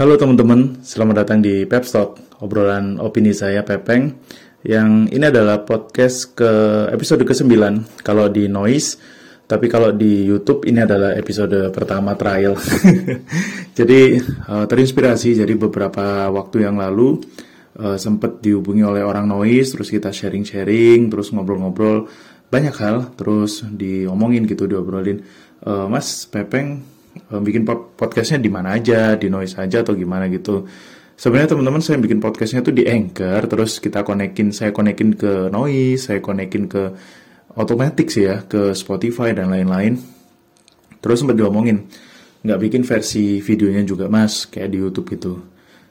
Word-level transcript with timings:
Halo 0.00 0.16
teman-teman, 0.16 0.80
selamat 0.80 1.12
datang 1.12 1.44
di 1.44 1.68
Pepstock, 1.68 2.40
obrolan 2.40 2.96
opini 3.04 3.36
saya 3.36 3.60
Pepeng. 3.60 4.16
Yang 4.64 5.12
ini 5.12 5.28
adalah 5.28 5.60
podcast 5.68 6.32
ke 6.32 6.48
episode 6.88 7.20
ke-9 7.28 7.52
kalau 8.00 8.32
di 8.32 8.48
Noise, 8.48 8.96
tapi 9.44 9.68
kalau 9.68 9.92
di 9.92 10.24
YouTube 10.24 10.64
ini 10.64 10.88
adalah 10.88 11.12
episode 11.20 11.68
pertama 11.68 12.16
trial. 12.16 12.56
jadi 13.76 14.24
uh, 14.48 14.64
terinspirasi 14.64 15.36
jadi 15.36 15.52
beberapa 15.60 16.32
waktu 16.32 16.64
yang 16.64 16.80
lalu 16.80 17.20
uh, 17.76 18.00
sempat 18.00 18.40
dihubungi 18.40 18.80
oleh 18.80 19.04
orang 19.04 19.28
Noise, 19.28 19.76
terus 19.76 19.92
kita 19.92 20.16
sharing-sharing, 20.16 21.12
terus 21.12 21.28
ngobrol-ngobrol 21.28 22.08
banyak 22.48 22.72
hal, 22.80 23.12
terus 23.20 23.68
diomongin 23.68 24.48
gitu, 24.48 24.64
diobrolin. 24.64 25.20
Uh, 25.60 25.92
Mas 25.92 26.24
Pepeng 26.24 26.88
bikin 27.42 27.62
podcastnya 27.68 28.38
di 28.42 28.50
mana 28.50 28.74
aja, 28.78 29.14
di 29.14 29.30
noise 29.30 29.58
aja 29.58 29.82
atau 29.82 29.94
gimana 29.94 30.26
gitu. 30.30 30.66
Sebenarnya 31.20 31.52
teman-teman 31.52 31.84
saya 31.84 32.00
bikin 32.00 32.16
podcastnya 32.16 32.64
tuh 32.64 32.72
di 32.72 32.88
Anchor, 32.88 33.44
terus 33.44 33.76
kita 33.76 34.00
konekin, 34.00 34.56
saya 34.56 34.72
konekin 34.72 35.20
ke 35.20 35.52
noise, 35.52 36.08
saya 36.08 36.24
konekin 36.24 36.64
ke 36.64 36.96
otomatis 37.60 38.08
sih 38.16 38.24
ya, 38.24 38.40
ke 38.48 38.72
Spotify 38.72 39.36
dan 39.36 39.52
lain-lain. 39.52 40.00
Terus 41.04 41.20
sempat 41.20 41.36
diomongin, 41.36 41.84
nggak 42.40 42.60
bikin 42.64 42.82
versi 42.88 43.44
videonya 43.44 43.84
juga 43.84 44.08
mas, 44.08 44.48
kayak 44.48 44.68
di 44.72 44.78
YouTube 44.80 45.12
gitu. 45.12 45.44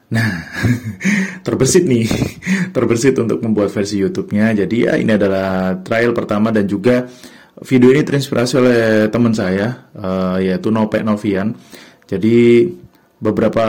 Nah, 0.09 0.49
terbersit 1.45 1.85
nih, 1.85 2.09
terbersit 2.75 3.13
untuk 3.21 3.45
membuat 3.45 3.69
versi 3.69 4.01
YouTube-nya. 4.01 4.65
Jadi 4.65 4.89
ya 4.89 4.97
ini 4.97 5.13
adalah 5.13 5.77
trial 5.85 6.17
pertama 6.17 6.49
dan 6.49 6.65
juga 6.65 7.05
Video 7.59 7.89
ini 7.91 8.05
terinspirasi 8.05 8.53
oleh 8.61 8.81
teman 9.09 9.33
saya, 9.33 9.89
uh, 9.97 10.37
yaitu 10.37 10.69
Nopek 10.69 11.03
Novian. 11.03 11.57
Jadi 12.05 12.69
beberapa 13.19 13.65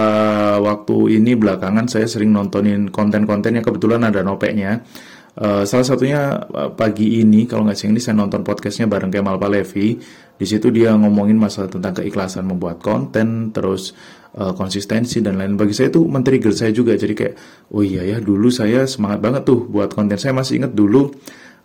waktu 0.62 1.18
ini 1.18 1.34
belakangan 1.34 1.90
saya 1.90 2.06
sering 2.06 2.30
nontonin 2.30 2.86
konten-konten 2.92 3.58
yang 3.58 3.64
kebetulan 3.66 4.06
ada 4.06 4.22
Nopeknya. 4.22 4.84
Uh, 5.30 5.62
salah 5.66 5.86
satunya 5.86 6.38
uh, 6.54 6.70
pagi 6.70 7.22
ini, 7.22 7.50
kalau 7.50 7.66
nggak 7.66 7.78
sih 7.78 7.90
ini 7.90 7.98
saya 7.98 8.14
nonton 8.18 8.46
podcastnya 8.46 8.86
bareng 8.86 9.10
Kemal 9.10 9.40
Palevi. 9.42 9.98
Di 10.40 10.46
situ 10.46 10.70
dia 10.70 10.94
ngomongin 10.94 11.36
masalah 11.36 11.68
tentang 11.68 11.98
keikhlasan 11.98 12.46
membuat 12.46 12.78
konten, 12.78 13.50
terus 13.50 13.96
uh, 14.38 14.54
konsistensi 14.54 15.18
dan 15.18 15.34
lain. 15.40 15.58
Bagi 15.58 15.74
saya 15.74 15.90
itu 15.90 16.06
men-trigger 16.06 16.54
saya 16.54 16.70
juga. 16.70 16.94
Jadi 16.94 17.14
kayak, 17.16 17.34
oh 17.74 17.82
iya 17.82 18.06
ya, 18.06 18.22
dulu 18.22 18.54
saya 18.54 18.86
semangat 18.86 19.18
banget 19.18 19.42
tuh 19.50 19.66
buat 19.66 19.90
konten. 19.90 20.14
Saya 20.14 20.30
masih 20.30 20.62
ingat 20.62 20.72
dulu 20.78 21.10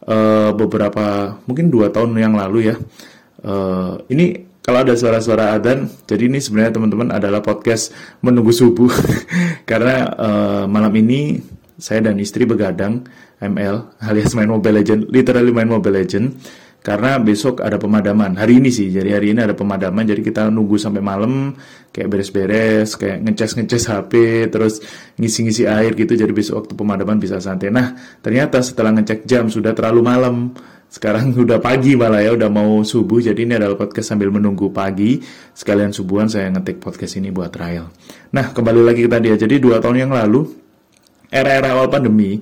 uh, 0.10 0.52
beberapa 0.54 1.38
mungkin 1.46 1.70
dua 1.70 1.90
tahun 1.90 2.16
yang 2.18 2.34
lalu 2.38 2.74
ya. 2.74 2.76
Uh, 3.46 4.02
ini 4.10 4.46
kalau 4.66 4.82
ada 4.82 4.98
suara-suara 4.98 5.54
adan, 5.54 5.86
jadi 6.10 6.26
ini 6.26 6.42
sebenarnya 6.42 6.82
teman-teman 6.82 7.14
adalah 7.14 7.46
podcast 7.46 7.94
menunggu 8.26 8.50
subuh 8.50 8.90
karena 9.70 10.10
uh, 10.18 10.64
malam 10.66 10.90
ini 10.98 11.38
saya 11.78 12.02
dan 12.10 12.18
istri 12.18 12.50
begadang 12.50 13.06
ML 13.38 13.94
alias 14.02 14.34
main 14.34 14.50
Mobile 14.50 14.82
Legend, 14.82 15.02
literally 15.14 15.54
main 15.54 15.70
Mobile 15.70 16.02
Legend 16.02 16.34
karena 16.86 17.18
besok 17.18 17.66
ada 17.66 17.82
pemadaman. 17.82 18.38
Hari 18.38 18.62
ini 18.62 18.70
sih 18.70 18.94
jadi 18.94 19.18
hari 19.18 19.34
ini 19.34 19.42
ada 19.42 19.58
pemadaman 19.58 20.06
jadi 20.06 20.22
kita 20.22 20.54
nunggu 20.54 20.78
sampai 20.78 21.02
malam 21.02 21.58
kayak 21.90 22.14
beres-beres 22.14 22.94
kayak 22.94 23.26
ngecas 23.26 23.58
ngecas 23.58 23.90
HP 23.90 24.14
terus 24.54 24.86
ngisi-ngisi 25.18 25.66
air 25.66 25.98
gitu 25.98 26.14
jadi 26.14 26.30
besok 26.30 26.62
waktu 26.62 26.78
pemadaman 26.78 27.18
bisa 27.18 27.42
santai. 27.42 27.74
Nah 27.74 27.98
ternyata 28.22 28.62
setelah 28.62 28.94
ngecek 29.02 29.26
jam 29.26 29.50
sudah 29.50 29.74
terlalu 29.74 30.06
malam. 30.06 30.54
Sekarang 30.86 31.34
udah 31.50 31.58
pagi 31.58 31.98
malah 31.98 32.22
ya 32.22 32.38
udah 32.38 32.54
mau 32.54 32.86
subuh 32.86 33.18
jadi 33.18 33.42
ini 33.42 33.58
adalah 33.58 33.82
podcast 33.82 34.14
sambil 34.14 34.30
menunggu 34.30 34.70
pagi. 34.70 35.26
Sekalian 35.58 35.90
subuhan 35.90 36.30
saya 36.30 36.54
ngetik 36.54 36.78
podcast 36.78 37.18
ini 37.18 37.34
buat 37.34 37.50
trial. 37.50 37.90
Nah 38.30 38.54
kembali 38.54 38.86
lagi 38.86 39.02
ke 39.02 39.10
tadi 39.10 39.34
ya 39.34 39.42
jadi 39.42 39.58
dua 39.58 39.82
tahun 39.82 40.06
yang 40.06 40.14
lalu 40.14 40.54
era-era 41.34 41.74
awal 41.74 41.90
pandemi 41.90 42.38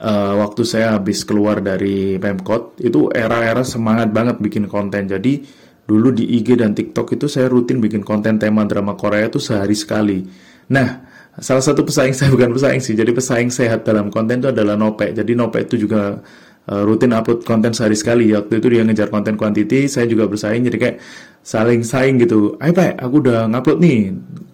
uh, 0.00 0.34
waktu 0.40 0.62
saya 0.64 0.96
habis 0.96 1.24
keluar 1.24 1.60
dari 1.64 2.20
Pemkot 2.20 2.80
itu 2.84 3.08
era-era 3.12 3.64
semangat 3.64 4.12
banget 4.12 4.36
bikin 4.40 4.68
konten. 4.68 5.08
Jadi 5.08 5.44
dulu 5.86 6.10
di 6.10 6.26
IG 6.36 6.58
dan 6.58 6.74
TikTok 6.74 7.14
itu 7.14 7.26
saya 7.30 7.46
rutin 7.46 7.78
bikin 7.78 8.02
konten 8.02 8.36
tema 8.36 8.66
drama 8.66 8.98
Korea 8.98 9.30
itu 9.30 9.38
sehari 9.38 9.76
sekali. 9.78 10.26
Nah, 10.66 11.06
salah 11.38 11.62
satu 11.62 11.86
pesaing 11.86 12.12
saya 12.12 12.28
bukan 12.34 12.50
pesaing 12.52 12.82
sih, 12.82 12.98
jadi 12.98 13.14
pesaing 13.14 13.48
sehat 13.54 13.86
dalam 13.86 14.10
konten 14.10 14.42
itu 14.42 14.50
adalah 14.50 14.74
Nope. 14.74 15.14
Jadi 15.14 15.32
Nope 15.38 15.62
itu 15.62 15.78
juga 15.78 16.18
uh, 16.66 16.82
rutin 16.82 17.14
upload 17.14 17.46
konten 17.46 17.70
sehari 17.72 17.94
sekali. 17.94 18.34
Waktu 18.34 18.58
itu 18.58 18.66
dia 18.66 18.82
ngejar 18.82 19.08
konten 19.08 19.38
quantity, 19.38 19.86
saya 19.86 20.10
juga 20.10 20.26
bersaing 20.26 20.66
jadi 20.66 20.78
kayak 20.78 20.96
saling 21.46 21.86
saing 21.86 22.18
gitu. 22.18 22.58
Ayo 22.58 22.74
Pak, 22.74 22.98
aku 22.98 23.22
udah 23.22 23.46
ngupload 23.46 23.78
nih. 23.78 23.98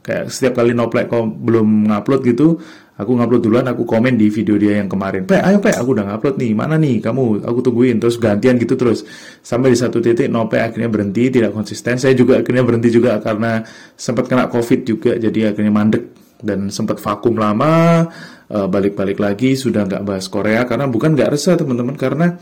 Kayak 0.02 0.24
setiap 0.34 0.60
kali 0.60 0.76
Nope 0.76 1.00
kok 1.08 1.24
belum 1.24 1.88
ngupload 1.88 2.20
gitu, 2.28 2.60
Aku 3.02 3.18
ngupload 3.18 3.42
duluan, 3.42 3.66
aku 3.66 3.82
komen 3.82 4.14
di 4.14 4.30
video 4.30 4.54
dia 4.54 4.78
yang 4.78 4.86
kemarin. 4.86 5.26
Pe, 5.26 5.42
ayo 5.42 5.58
pe, 5.58 5.74
aku 5.74 5.98
udah 5.98 6.14
ngupload 6.14 6.38
nih. 6.38 6.52
Mana 6.54 6.78
nih 6.78 7.02
kamu? 7.02 7.42
Aku 7.42 7.58
tungguin. 7.60 7.98
Terus 7.98 8.16
gantian 8.22 8.56
gitu 8.56 8.78
terus. 8.78 9.02
Sampai 9.42 9.74
di 9.74 9.78
satu 9.78 9.98
titik 9.98 10.30
Nope 10.30 10.62
akhirnya 10.62 10.86
berhenti, 10.86 11.28
tidak 11.28 11.50
konsisten. 11.50 11.98
Saya 11.98 12.14
juga 12.14 12.38
akhirnya 12.40 12.62
berhenti 12.62 12.88
juga 12.94 13.18
karena 13.18 13.66
sempat 13.98 14.30
kena 14.30 14.46
COVID 14.46 14.80
juga. 14.86 15.18
Jadi 15.18 15.50
akhirnya 15.50 15.74
mandek 15.74 16.04
dan 16.42 16.70
sempat 16.70 17.02
vakum 17.02 17.34
lama. 17.34 18.06
Eh, 18.52 18.68
balik-balik 18.68 19.16
uh, 19.16 19.32
lagi 19.32 19.56
sudah 19.56 19.88
nggak 19.88 20.04
bahas 20.04 20.28
Korea 20.28 20.68
karena 20.68 20.84
bukan 20.84 21.16
nggak 21.16 21.32
resah 21.32 21.56
teman-teman 21.56 21.96
karena 21.96 22.36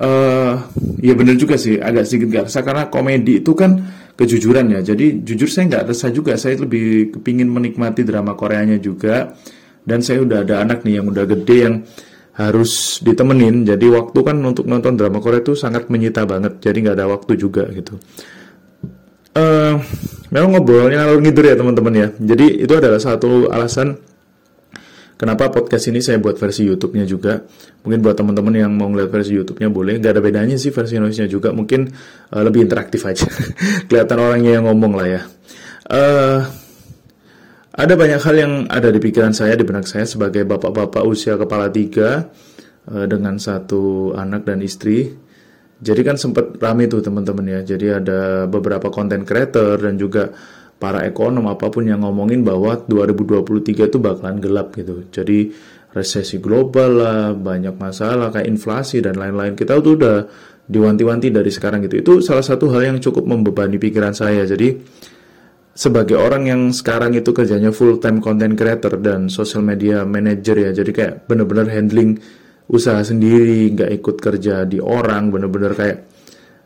uh, 0.00 0.64
ya 0.96 1.12
bener 1.12 1.36
juga 1.36 1.60
sih 1.60 1.76
agak 1.76 2.08
sedikit 2.08 2.32
nggak 2.32 2.44
resah 2.48 2.64
karena 2.64 2.88
komedi 2.88 3.44
itu 3.44 3.52
kan 3.52 3.76
kejujuran 4.16 4.72
ya 4.72 4.80
jadi 4.80 5.20
jujur 5.20 5.52
saya 5.52 5.68
nggak 5.68 5.92
resah 5.92 6.08
juga 6.08 6.40
saya 6.40 6.56
lebih 6.56 7.12
kepingin 7.12 7.52
menikmati 7.52 8.00
drama 8.00 8.32
Koreanya 8.32 8.80
juga 8.80 9.36
dan 9.82 9.98
saya 10.00 10.22
udah 10.22 10.46
ada 10.46 10.62
anak 10.62 10.86
nih 10.86 11.02
yang 11.02 11.06
udah 11.10 11.24
gede 11.26 11.56
yang 11.58 11.74
harus 12.32 13.02
ditemenin. 13.04 13.68
Jadi 13.68 13.86
waktu 13.92 14.18
kan 14.24 14.36
untuk 14.40 14.64
nonton 14.64 14.96
drama 14.96 15.20
Korea 15.20 15.44
itu 15.44 15.52
sangat 15.52 15.92
menyita 15.92 16.24
banget. 16.24 16.62
Jadi 16.64 16.76
nggak 16.88 16.96
ada 16.96 17.06
waktu 17.10 17.32
juga 17.36 17.68
gitu. 17.68 18.00
Uh, 19.32 19.80
memang 20.28 20.60
ngobrolnya 20.60 21.00
ngalur 21.04 21.20
ngidur 21.24 21.44
ya 21.44 21.56
teman-teman 21.56 21.94
ya. 21.96 22.08
Jadi 22.16 22.64
itu 22.64 22.72
adalah 22.76 23.00
satu 23.00 23.48
alasan 23.48 23.96
kenapa 25.16 25.48
podcast 25.48 25.88
ini 25.88 26.04
saya 26.04 26.20
buat 26.20 26.36
versi 26.40 26.68
YouTube-nya 26.68 27.04
juga. 27.04 27.44
Mungkin 27.84 28.00
buat 28.00 28.16
teman-teman 28.16 28.54
yang 28.54 28.72
mau 28.72 28.88
ngeliat 28.88 29.12
versi 29.12 29.36
YouTube-nya 29.36 29.68
boleh. 29.68 30.00
Nggak 30.00 30.12
ada 30.16 30.22
bedanya 30.24 30.56
sih 30.56 30.72
versi 30.72 30.96
noise-nya 30.96 31.28
juga. 31.28 31.52
Mungkin 31.52 31.90
uh, 32.32 32.42
lebih 32.44 32.64
interaktif 32.64 33.04
aja. 33.04 33.28
Kelihatan 33.88 34.18
orangnya 34.20 34.60
yang 34.60 34.64
ngomong 34.68 34.92
lah 34.96 35.08
ya. 35.08 35.22
Uh, 35.88 36.61
ada 37.72 37.96
banyak 37.96 38.20
hal 38.20 38.36
yang 38.36 38.52
ada 38.68 38.92
di 38.92 39.00
pikiran 39.00 39.32
saya, 39.32 39.56
di 39.56 39.64
benak 39.64 39.88
saya 39.88 40.04
sebagai 40.04 40.44
bapak-bapak 40.44 41.08
usia 41.08 41.40
kepala 41.40 41.72
tiga 41.72 42.28
uh, 42.88 43.06
dengan 43.08 43.40
satu 43.40 44.12
anak 44.12 44.44
dan 44.44 44.60
istri. 44.60 45.08
Jadi 45.82 46.00
kan 46.04 46.14
sempat 46.14 46.60
rame 46.60 46.86
tuh 46.86 47.00
teman-teman 47.00 47.48
ya. 47.48 47.60
Jadi 47.64 47.86
ada 47.90 48.46
beberapa 48.46 48.92
konten 48.92 49.24
creator 49.24 49.80
dan 49.80 49.96
juga 49.98 50.30
para 50.78 51.02
ekonom 51.08 51.48
apa 51.48 51.72
pun 51.72 51.88
yang 51.88 52.04
ngomongin 52.04 52.44
bahwa 52.44 52.76
2023 52.86 53.88
itu 53.88 53.98
bakalan 53.98 54.38
gelap 54.38 54.70
gitu. 54.76 55.08
Jadi 55.10 55.50
resesi 55.96 56.38
global 56.38 56.90
lah, 56.92 57.22
banyak 57.34 57.74
masalah 57.80 58.30
kayak 58.30 58.52
inflasi 58.52 59.00
dan 59.00 59.16
lain-lain. 59.16 59.56
Kita 59.56 59.80
tuh 59.80 59.96
udah 59.96 60.16
diwanti-wanti 60.68 61.34
dari 61.34 61.50
sekarang 61.50 61.82
gitu. 61.88 61.96
Itu 61.98 62.12
salah 62.22 62.44
satu 62.44 62.70
hal 62.70 62.94
yang 62.94 62.98
cukup 63.00 63.26
membebani 63.26 63.80
pikiran 63.80 64.14
saya. 64.14 64.44
Jadi 64.46 64.76
sebagai 65.72 66.20
orang 66.20 66.48
yang 66.48 66.62
sekarang 66.70 67.16
itu 67.16 67.32
kerjanya 67.32 67.72
full 67.72 67.96
time 67.96 68.20
content 68.20 68.52
creator 68.56 69.00
dan 69.00 69.32
social 69.32 69.64
media 69.64 70.04
manager 70.04 70.56
ya. 70.56 70.70
Jadi 70.72 70.90
kayak 70.92 71.14
bener-bener 71.28 71.68
handling 71.72 72.20
usaha 72.68 73.00
sendiri 73.04 73.72
nggak 73.72 73.90
ikut 74.00 74.16
kerja 74.20 74.64
di 74.64 74.78
orang 74.80 75.28
bener-bener 75.28 75.72
kayak 75.76 75.98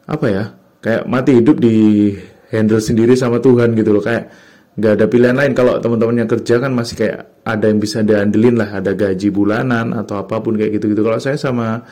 apa 0.07 0.27
ya 0.31 0.45
kayak 0.79 1.03
mati 1.11 1.35
hidup 1.35 1.57
di 1.59 2.13
handle 2.53 2.79
sendiri 2.83 3.15
sama 3.15 3.39
Tuhan 3.39 3.79
gitu 3.79 3.95
loh. 3.95 4.03
Kayak 4.03 4.31
nggak 4.77 4.93
ada 4.99 5.07
pilihan 5.07 5.37
lain. 5.39 5.53
Kalau 5.55 5.79
teman-teman 5.79 6.27
yang 6.27 6.31
kerja 6.31 6.59
kan 6.59 6.75
masih 6.75 6.95
kayak 6.99 7.19
ada 7.47 7.65
yang 7.71 7.79
bisa 7.79 8.03
diandelin 8.03 8.59
lah. 8.59 8.83
Ada 8.83 8.93
gaji 8.93 9.29
bulanan 9.31 9.95
atau 9.95 10.19
apa 10.19 10.43
pun 10.43 10.59
kayak 10.59 10.83
gitu 10.83 10.91
gitu 10.93 11.07
kalau 11.07 11.23
saya 11.23 11.39
sama 11.39 11.87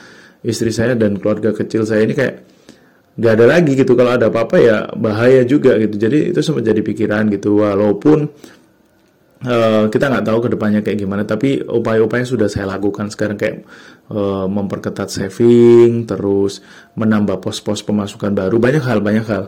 istri 0.44 0.74
saya 0.74 0.92
dan 0.98 1.16
keluarga 1.16 1.54
kecil 1.56 1.86
saya 1.88 2.04
ini 2.04 2.12
kayak 2.12 2.53
nggak 3.14 3.32
ada 3.38 3.46
lagi 3.46 3.72
gitu. 3.78 3.94
Kalau 3.94 4.14
ada 4.14 4.30
apa-apa 4.30 4.56
ya 4.58 4.76
bahaya 4.98 5.46
juga 5.46 5.78
gitu. 5.78 5.94
Jadi 5.98 6.34
itu 6.34 6.40
sempat 6.42 6.66
jadi 6.66 6.80
pikiran 6.82 7.30
gitu. 7.30 7.62
Walaupun 7.62 8.26
uh, 9.46 9.84
kita 9.92 10.04
nggak 10.10 10.24
tahu 10.26 10.38
ke 10.44 10.48
depannya 10.56 10.80
kayak 10.80 10.98
gimana 10.98 11.22
tapi 11.28 11.60
upaya-upaya 11.60 12.24
sudah 12.24 12.48
saya 12.48 12.66
lakukan 12.68 13.12
sekarang 13.12 13.36
kayak 13.36 13.64
uh, 14.10 14.48
memperketat 14.48 15.08
saving 15.12 16.08
terus 16.08 16.64
menambah 16.98 17.38
pos-pos 17.38 17.84
pemasukan 17.84 18.32
baru 18.32 18.56
banyak 18.58 18.82
hal 18.82 18.98
banyak 19.04 19.26
hal. 19.28 19.44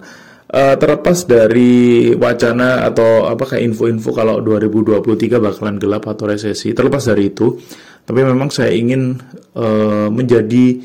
Uh, 0.46 0.78
terlepas 0.78 1.26
dari 1.26 2.14
wacana 2.14 2.86
atau 2.86 3.26
apa 3.26 3.50
kayak 3.50 3.66
info-info 3.66 4.14
kalau 4.14 4.38
2023 4.38 5.42
bakalan 5.42 5.74
gelap 5.74 6.06
atau 6.06 6.30
resesi 6.30 6.70
terlepas 6.70 7.02
dari 7.02 7.34
itu 7.34 7.58
tapi 8.06 8.22
memang 8.22 8.54
saya 8.54 8.70
ingin 8.70 9.18
uh, 9.58 10.06
menjadi 10.06 10.78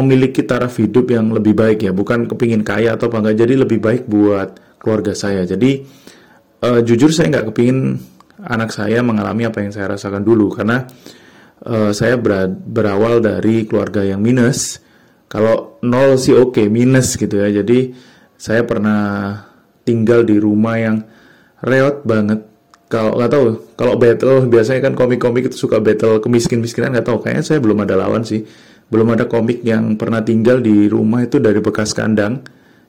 memiliki 0.00 0.46
taraf 0.46 0.78
hidup 0.78 1.10
yang 1.10 1.30
lebih 1.34 1.52
baik 1.52 1.84
ya 1.84 1.92
bukan 1.92 2.30
kepingin 2.30 2.62
kaya 2.62 2.94
atau 2.94 3.10
apa 3.10 3.20
enggak 3.22 3.36
jadi 3.42 3.54
lebih 3.66 3.78
baik 3.82 4.02
buat 4.06 4.78
keluarga 4.78 5.12
saya 5.12 5.42
jadi 5.44 5.84
uh, 6.62 6.80
jujur 6.82 7.10
saya 7.10 7.30
nggak 7.34 7.52
kepingin 7.52 7.98
anak 8.44 8.70
saya 8.70 9.02
mengalami 9.02 9.50
apa 9.50 9.62
yang 9.62 9.74
saya 9.74 9.98
rasakan 9.98 10.22
dulu 10.22 10.54
karena 10.54 10.86
uh, 11.66 11.90
saya 11.90 12.14
ber 12.20 12.46
berawal 12.50 13.18
dari 13.18 13.66
keluarga 13.66 14.06
yang 14.06 14.22
minus. 14.22 14.78
Kalau 15.28 15.76
nol 15.84 16.16
sih 16.16 16.32
oke, 16.32 16.56
okay, 16.56 16.66
minus 16.72 17.18
gitu 17.18 17.36
ya. 17.36 17.50
Jadi 17.50 17.92
saya 18.38 18.64
pernah 18.64 19.34
tinggal 19.84 20.24
di 20.24 20.40
rumah 20.40 20.76
yang 20.78 20.96
reot 21.64 22.06
banget. 22.06 22.46
Kalau 22.88 23.20
nggak 23.20 23.28
tahu, 23.28 23.44
kalau 23.76 24.00
battle 24.00 24.48
biasanya 24.48 24.88
kan 24.88 24.94
komik-komik 24.96 25.52
itu 25.52 25.60
suka 25.60 25.76
battle 25.76 26.24
kemiskin-miskinan 26.24 26.96
nggak 26.96 27.04
tahu. 27.04 27.20
Kayaknya 27.20 27.44
saya 27.44 27.58
belum 27.60 27.84
ada 27.84 28.00
lawan 28.00 28.24
sih. 28.24 28.48
Belum 28.88 29.08
ada 29.12 29.28
komik 29.28 29.60
yang 29.64 29.96
pernah 30.00 30.24
tinggal 30.24 30.64
di 30.64 30.88
rumah 30.88 31.24
itu 31.24 31.36
dari 31.38 31.60
bekas 31.60 31.92
kandang. 31.92 32.40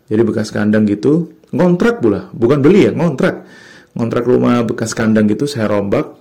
Jadi 0.10 0.22
bekas 0.26 0.50
kandang 0.50 0.90
gitu, 0.90 1.38
ngontrak 1.54 2.02
pula, 2.02 2.34
bukan 2.34 2.66
beli 2.66 2.90
ya, 2.90 2.92
ngontrak. 2.96 3.46
Ngontrak 3.94 4.26
rumah 4.26 4.66
bekas 4.66 4.98
kandang 4.98 5.30
gitu 5.30 5.46
saya 5.46 5.70
rombak 5.70 6.18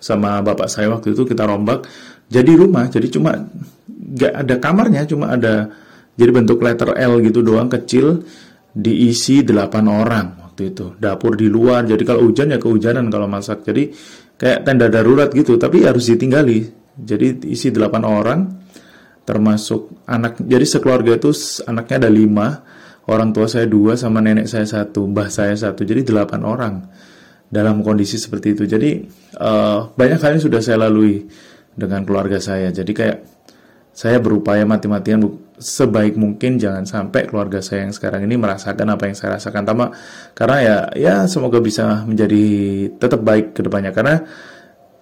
sama 0.00 0.40
bapak 0.44 0.68
saya 0.68 0.92
waktu 0.92 1.16
itu 1.16 1.24
kita 1.24 1.44
rombak 1.48 1.88
jadi 2.26 2.52
rumah, 2.58 2.90
jadi 2.90 3.06
cuma 3.06 3.36
nggak 3.86 4.32
ada 4.32 4.54
kamarnya, 4.58 5.02
cuma 5.06 5.34
ada 5.34 5.70
jadi 6.16 6.30
bentuk 6.32 6.58
letter 6.58 6.96
L 6.96 7.20
gitu 7.22 7.44
doang 7.44 7.70
kecil 7.70 8.24
diisi 8.72 9.44
8 9.44 9.86
orang 9.86 10.26
waktu 10.42 10.74
itu. 10.74 10.96
Dapur 10.96 11.36
di 11.36 11.46
luar, 11.46 11.84
jadi 11.84 12.02
kalau 12.02 12.26
hujan 12.26 12.50
ya 12.50 12.58
kehujanan 12.58 13.12
kalau 13.12 13.28
masak. 13.28 13.62
Jadi 13.62 13.92
kayak 14.40 14.64
tenda 14.64 14.88
darurat 14.88 15.28
gitu, 15.30 15.60
tapi 15.60 15.84
harus 15.84 16.08
ditinggali. 16.08 16.66
Jadi 16.96 17.46
isi 17.52 17.68
8 17.68 18.02
orang 18.02 18.40
termasuk 19.26 19.90
anak 20.06 20.38
jadi 20.38 20.62
sekeluarga 20.62 21.18
itu 21.18 21.34
anaknya 21.66 22.06
ada 22.06 22.10
lima 22.14 22.62
orang 23.10 23.34
tua 23.34 23.50
saya 23.50 23.66
dua 23.66 23.98
sama 23.98 24.22
nenek 24.22 24.46
saya 24.46 24.64
satu 24.64 25.10
mbah 25.10 25.26
saya 25.26 25.58
satu 25.58 25.82
jadi 25.82 26.06
delapan 26.06 26.46
orang 26.46 26.74
dalam 27.50 27.82
kondisi 27.82 28.18
seperti 28.18 28.58
itu. 28.58 28.64
Jadi 28.66 29.06
uh, 29.38 29.90
banyak 29.94 30.18
hal 30.18 30.38
yang 30.38 30.44
sudah 30.44 30.60
saya 30.62 30.86
lalui 30.86 31.26
dengan 31.76 32.02
keluarga 32.02 32.42
saya. 32.42 32.74
Jadi 32.74 32.92
kayak 32.92 33.18
saya 33.96 34.20
berupaya 34.20 34.68
mati-matian 34.68 35.24
sebaik 35.56 36.20
mungkin 36.20 36.60
jangan 36.60 36.84
sampai 36.84 37.24
keluarga 37.24 37.64
saya 37.64 37.88
yang 37.88 37.94
sekarang 37.96 38.28
ini 38.28 38.36
merasakan 38.36 38.92
apa 38.92 39.08
yang 39.08 39.16
saya 39.16 39.40
rasakan. 39.40 39.62
Tama, 39.64 39.86
karena 40.36 40.56
ya 40.60 40.76
ya 40.92 41.14
semoga 41.30 41.62
bisa 41.62 42.04
menjadi 42.04 42.44
tetap 42.98 43.24
baik 43.24 43.56
ke 43.56 43.64
depannya. 43.64 43.94
Karena 43.94 44.20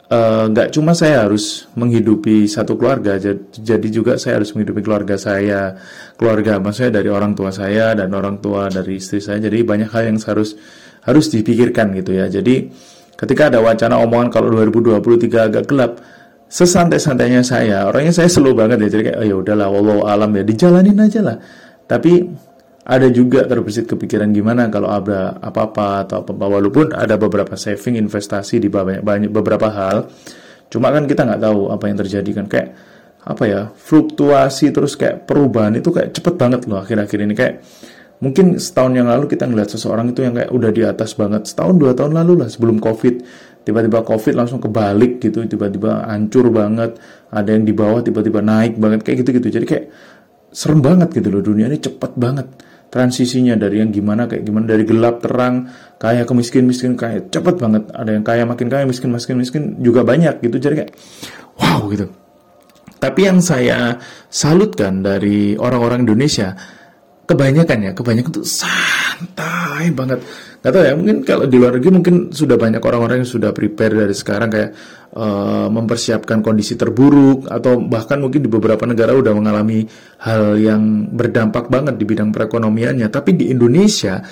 nggak 0.04 0.68
uh, 0.68 0.72
cuma 0.72 0.92
saya 0.92 1.24
harus 1.24 1.64
menghidupi 1.80 2.44
satu 2.44 2.76
keluarga 2.76 3.16
jadi 3.48 3.88
juga 3.88 4.20
saya 4.20 4.36
harus 4.36 4.52
menghidupi 4.52 4.84
keluarga 4.84 5.16
saya 5.16 5.80
keluarga 6.20 6.60
maksudnya 6.60 7.00
dari 7.00 7.08
orang 7.08 7.32
tua 7.32 7.48
saya 7.48 7.96
dan 7.96 8.12
orang 8.12 8.38
tua 8.38 8.68
dari 8.70 9.00
istri 9.00 9.18
saya. 9.18 9.40
Jadi 9.40 9.64
banyak 9.64 9.88
hal 9.90 10.12
yang 10.12 10.18
harus 10.20 10.60
harus 11.08 11.26
dipikirkan 11.32 11.96
gitu 11.96 12.14
ya. 12.20 12.28
Jadi 12.28 12.68
ketika 13.16 13.48
ada 13.48 13.64
wacana 13.64 13.96
omongan 14.04 14.28
kalau 14.28 14.52
2023 14.52 15.48
agak 15.48 15.64
gelap 15.66 15.92
sesantai-santainya 16.52 17.40
saya 17.40 17.88
orangnya 17.88 18.12
saya 18.12 18.28
slow 18.28 18.52
banget 18.52 18.84
ya. 18.84 18.88
Jadi 18.92 19.02
kayak 19.10 19.18
oh 19.18 19.26
ya 19.26 19.36
udahlah 19.40 19.68
walau 19.72 20.04
alam 20.04 20.30
ya 20.36 20.44
dijalanin 20.44 21.00
aja 21.00 21.20
lah. 21.24 21.36
Tapi 21.84 22.28
ada 22.84 23.08
juga 23.08 23.48
terbesit 23.48 23.88
kepikiran 23.88 24.28
gimana 24.28 24.69
kalau 24.69 24.92
ada 24.92 25.40
apa-apa 25.40 26.04
atau 26.04 26.20
apa-apa 26.20 26.60
walaupun 26.60 26.92
ada 26.92 27.16
beberapa 27.16 27.56
saving 27.56 27.96
investasi 27.96 28.60
di 28.60 28.69
banyak, 28.69 29.00
banyak 29.00 29.31
beberapa 29.32 29.72
hal. 29.72 30.12
Cuma 30.69 30.92
kan 30.92 31.08
kita 31.08 31.25
nggak 31.25 31.40
tahu 31.40 31.72
apa 31.72 31.84
yang 31.88 31.96
terjadi 31.96 32.31
kan 32.36 32.44
kayak 32.44 32.69
apa 33.25 33.44
ya 33.48 33.60
fluktuasi 33.72 34.69
terus 34.69 35.00
kayak 35.00 35.25
perubahan 35.25 35.81
itu 35.81 35.88
kayak 35.88 36.12
cepet 36.12 36.34
banget 36.36 36.69
loh 36.69 36.84
akhir-akhir 36.84 37.19
ini. 37.25 37.32
Kayak 37.32 37.64
mungkin 38.20 38.60
setahun 38.60 38.92
yang 38.92 39.08
lalu 39.08 39.32
kita 39.32 39.48
ngeliat 39.48 39.72
seseorang 39.72 40.12
itu 40.12 40.20
yang 40.20 40.37
kayak 40.37 40.52
udah 40.52 40.69
di 40.69 40.84
atas 40.84 41.16
banget. 41.16 41.48
Setahun 41.48 41.80
dua 41.80 41.96
tahun 41.96 42.20
lalu 42.20 42.44
lah 42.44 42.52
sebelum 42.52 42.84
covid. 42.84 43.25
Tiba-tiba 43.64 44.04
covid 44.04 44.37
langsung 44.37 44.60
kebalik 44.60 45.25
gitu 45.25 45.40
tiba-tiba 45.48 46.04
hancur 46.04 46.52
banget. 46.52 47.00
Ada 47.32 47.56
yang 47.56 47.64
di 47.64 47.72
bawah 47.72 48.04
tiba-tiba 48.04 48.44
naik 48.44 48.76
banget 48.76 49.00
kayak 49.08 49.25
gitu-gitu. 49.25 49.48
Jadi 49.56 49.64
kayak 49.64 49.87
serem 50.52 50.84
banget 50.84 51.16
gitu 51.16 51.32
loh 51.32 51.40
dunia 51.40 51.66
ini 51.66 51.80
cepet 51.80 52.12
banget 52.14 52.46
transisinya 52.94 53.58
dari 53.58 53.82
yang 53.82 53.91
gimana 53.91 54.31
kayak 54.31 54.46
gimana 54.46 54.70
dari 54.70 54.87
gelap 54.87 55.19
terang 55.19 55.67
kaya 55.99 56.23
ke 56.23 56.31
miskin 56.31 56.62
miskin 56.70 56.94
kaya. 56.94 57.26
Cepet 57.26 57.58
banget. 57.58 57.91
Ada 57.91 58.14
yang 58.14 58.23
kaya 58.23 58.46
makin 58.46 58.70
kaya 58.70 58.87
miskin 58.87 59.11
miskin 59.11 59.35
miskin 59.43 59.82
juga 59.82 60.06
banyak 60.06 60.38
gitu. 60.38 60.62
Jadi 60.62 60.75
kayak 60.79 60.93
wow 61.58 61.91
gitu. 61.91 62.06
Tapi 63.02 63.20
yang 63.26 63.43
saya 63.43 63.99
salutkan 64.31 65.02
dari 65.02 65.58
orang-orang 65.58 66.06
Indonesia 66.06 66.55
kebanyakan 67.26 67.79
ya 67.91 67.93
kebanyakan 67.96 68.31
tuh 68.31 68.46
santai 68.46 69.90
banget 69.90 70.23
Gak 70.64 70.72
tau 70.72 70.81
ya, 70.81 70.96
mungkin 70.96 71.20
kalau 71.28 71.44
di 71.44 71.61
luar 71.61 71.76
negeri 71.76 71.93
mungkin 71.93 72.14
sudah 72.32 72.56
banyak 72.56 72.81
orang-orang 72.81 73.20
yang 73.20 73.28
sudah 73.28 73.52
prepare 73.52 74.00
dari 74.00 74.16
sekarang 74.16 74.49
kayak 74.49 74.72
uh, 75.12 75.69
mempersiapkan 75.69 76.40
kondisi 76.40 76.72
terburuk 76.72 77.44
atau 77.52 77.84
bahkan 77.84 78.16
mungkin 78.16 78.40
di 78.40 78.49
beberapa 78.49 78.88
negara 78.88 79.12
udah 79.12 79.37
mengalami 79.37 79.84
hal 80.25 80.56
yang 80.56 81.12
berdampak 81.12 81.69
banget 81.69 82.00
di 82.00 82.08
bidang 82.08 82.32
perekonomiannya. 82.32 83.12
Tapi 83.12 83.37
di 83.37 83.52
Indonesia, 83.52 84.25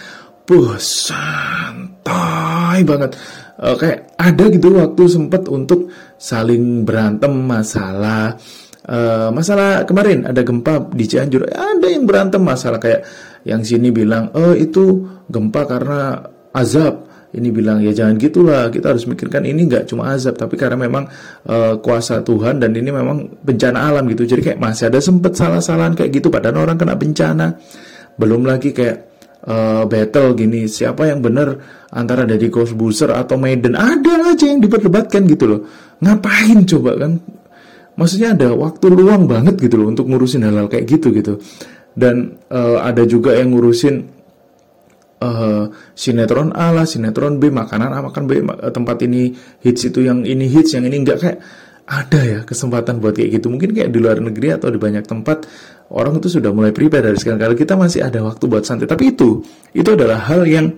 puh 0.49 0.81
santai 0.81 2.81
banget. 2.81 3.13
Uh, 3.61 3.77
kayak 3.77 4.17
ada 4.17 4.49
gitu 4.49 4.73
waktu 4.73 5.03
sempat 5.13 5.53
untuk 5.53 5.93
saling 6.17 6.89
berantem 6.89 7.45
masalah 7.45 8.41
uh, 8.89 9.29
masalah 9.31 9.87
kemarin 9.87 10.27
ada 10.27 10.43
gempa 10.43 10.91
di 10.91 11.05
Cianjur 11.07 11.47
ada 11.51 11.87
yang 11.87 12.09
berantem 12.09 12.43
masalah 12.43 12.83
kayak 12.83 13.07
yang 13.43 13.63
sini 13.67 13.91
bilang 13.91 14.31
oh 14.35 14.55
itu 14.55 15.07
gempa 15.27 15.63
karena 15.67 16.23
azab. 16.55 17.11
Ini 17.33 17.49
bilang 17.49 17.81
ya 17.81 17.97
jangan 17.97 18.21
gitulah. 18.21 18.69
Kita 18.69 18.93
harus 18.93 19.09
mikirkan 19.09 19.49
ini 19.49 19.65
nggak 19.65 19.89
cuma 19.89 20.13
azab 20.13 20.37
tapi 20.37 20.61
karena 20.61 20.77
memang 20.77 21.09
uh, 21.49 21.81
kuasa 21.81 22.21
Tuhan 22.21 22.61
dan 22.61 22.77
ini 22.77 22.93
memang 22.93 23.41
bencana 23.41 23.89
alam 23.89 24.05
gitu. 24.13 24.29
Jadi 24.29 24.53
kayak 24.53 24.59
masih 24.61 24.93
ada 24.93 25.01
sempet 25.01 25.33
salah-salahan 25.33 25.97
kayak 25.97 26.13
gitu. 26.13 26.29
Padahal 26.29 26.69
orang 26.69 26.77
kena 26.77 26.93
bencana. 26.93 27.57
Belum 28.21 28.45
lagi 28.45 28.77
kayak 28.77 29.09
uh, 29.49 29.89
battle 29.89 30.37
gini. 30.37 30.69
Siapa 30.69 31.09
yang 31.09 31.25
benar 31.25 31.57
antara 31.89 32.29
dari 32.29 32.53
Ghostbuster 32.53 33.09
atau 33.17 33.41
Maiden? 33.41 33.81
Ada 33.81 34.37
aja 34.37 34.45
yang 34.53 34.61
diperdebatkan 34.61 35.25
gitu 35.25 35.45
loh. 35.49 35.61
Ngapain 36.05 36.69
coba 36.69 37.01
kan? 37.01 37.17
Maksudnya 37.97 38.37
ada 38.37 38.53
waktu 38.53 38.93
luang 38.93 39.25
banget 39.25 39.57
gitu 39.57 39.81
loh 39.81 39.89
untuk 39.89 40.05
ngurusin 40.05 40.45
hal-hal 40.45 40.69
kayak 40.69 40.85
gitu 40.85 41.13
gitu 41.17 41.41
dan 41.93 42.41
uh, 42.49 42.81
ada 42.81 43.05
juga 43.05 43.37
yang 43.37 43.53
ngurusin 43.53 44.09
uh, 45.23 45.71
sinetron 45.95 46.51
A 46.57 46.75
lah, 46.75 46.89
sinetron 46.89 47.39
B, 47.39 47.53
makanan 47.53 47.91
A, 47.93 47.99
makan 48.03 48.25
B, 48.27 48.43
tempat 48.75 49.05
ini 49.07 49.33
hits 49.63 49.89
itu 49.89 50.03
yang 50.03 50.27
ini 50.27 50.51
hits, 50.51 50.75
yang 50.75 50.85
ini 50.89 51.05
enggak 51.05 51.19
kayak 51.23 51.39
ada 51.83 52.21
ya 52.23 52.41
kesempatan 52.47 53.03
buat 53.03 53.15
kayak 53.15 53.43
gitu. 53.43 53.51
Mungkin 53.51 53.75
kayak 53.75 53.91
di 53.91 53.99
luar 53.99 54.19
negeri 54.23 54.55
atau 54.55 54.71
di 54.71 54.79
banyak 54.79 55.05
tempat 55.05 55.45
orang 55.93 56.23
itu 56.23 56.41
sudah 56.41 56.55
mulai 56.55 56.71
prepare 56.71 57.11
dari 57.11 57.19
sekarang. 57.19 57.43
Kalau 57.43 57.57
kita 57.59 57.75
masih 57.77 58.01
ada 58.07 58.23
waktu 58.23 58.45
buat 58.49 58.65
santai, 58.65 58.87
tapi 58.89 59.13
itu 59.13 59.43
itu 59.75 59.89
adalah 59.93 60.23
hal 60.31 60.47
yang 60.47 60.73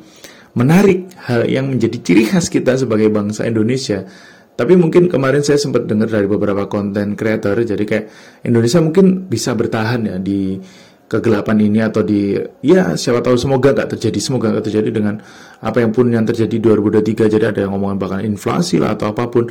menarik, 0.54 1.11
hal 1.28 1.44
yang 1.47 1.71
menjadi 1.71 1.99
ciri 2.00 2.25
khas 2.30 2.49
kita 2.49 2.75
sebagai 2.78 3.12
bangsa 3.12 3.47
Indonesia. 3.47 4.06
Tapi 4.54 4.78
mungkin 4.78 5.11
kemarin 5.11 5.42
saya 5.42 5.59
sempat 5.59 5.90
dengar 5.90 6.06
dari 6.06 6.30
beberapa 6.30 6.71
konten 6.71 7.18
creator, 7.18 7.59
jadi 7.59 7.83
kayak 7.83 8.06
Indonesia 8.47 8.78
mungkin 8.78 9.26
bisa 9.26 9.50
bertahan 9.50 10.06
ya 10.06 10.16
di 10.23 10.62
kegelapan 11.04 11.56
ini 11.61 11.84
atau 11.84 12.00
di 12.00 12.34
ya 12.64 12.96
siapa 12.96 13.20
tahu 13.20 13.37
semoga 13.37 13.76
gak 13.76 13.96
terjadi 13.96 14.18
semoga 14.18 14.50
gak 14.56 14.66
terjadi 14.73 14.88
dengan 14.88 15.20
apa 15.61 15.84
yang 15.84 15.92
pun 15.92 16.08
yang 16.08 16.25
terjadi 16.25 16.56
2023 16.58 17.28
jadi 17.37 17.44
ada 17.52 17.61
yang 17.64 17.76
ngomongin 17.76 17.99
bahkan 18.00 18.20
inflasi 18.25 18.80
lah 18.80 18.96
atau 18.96 19.12
apa 19.12 19.28
pun. 19.28 19.46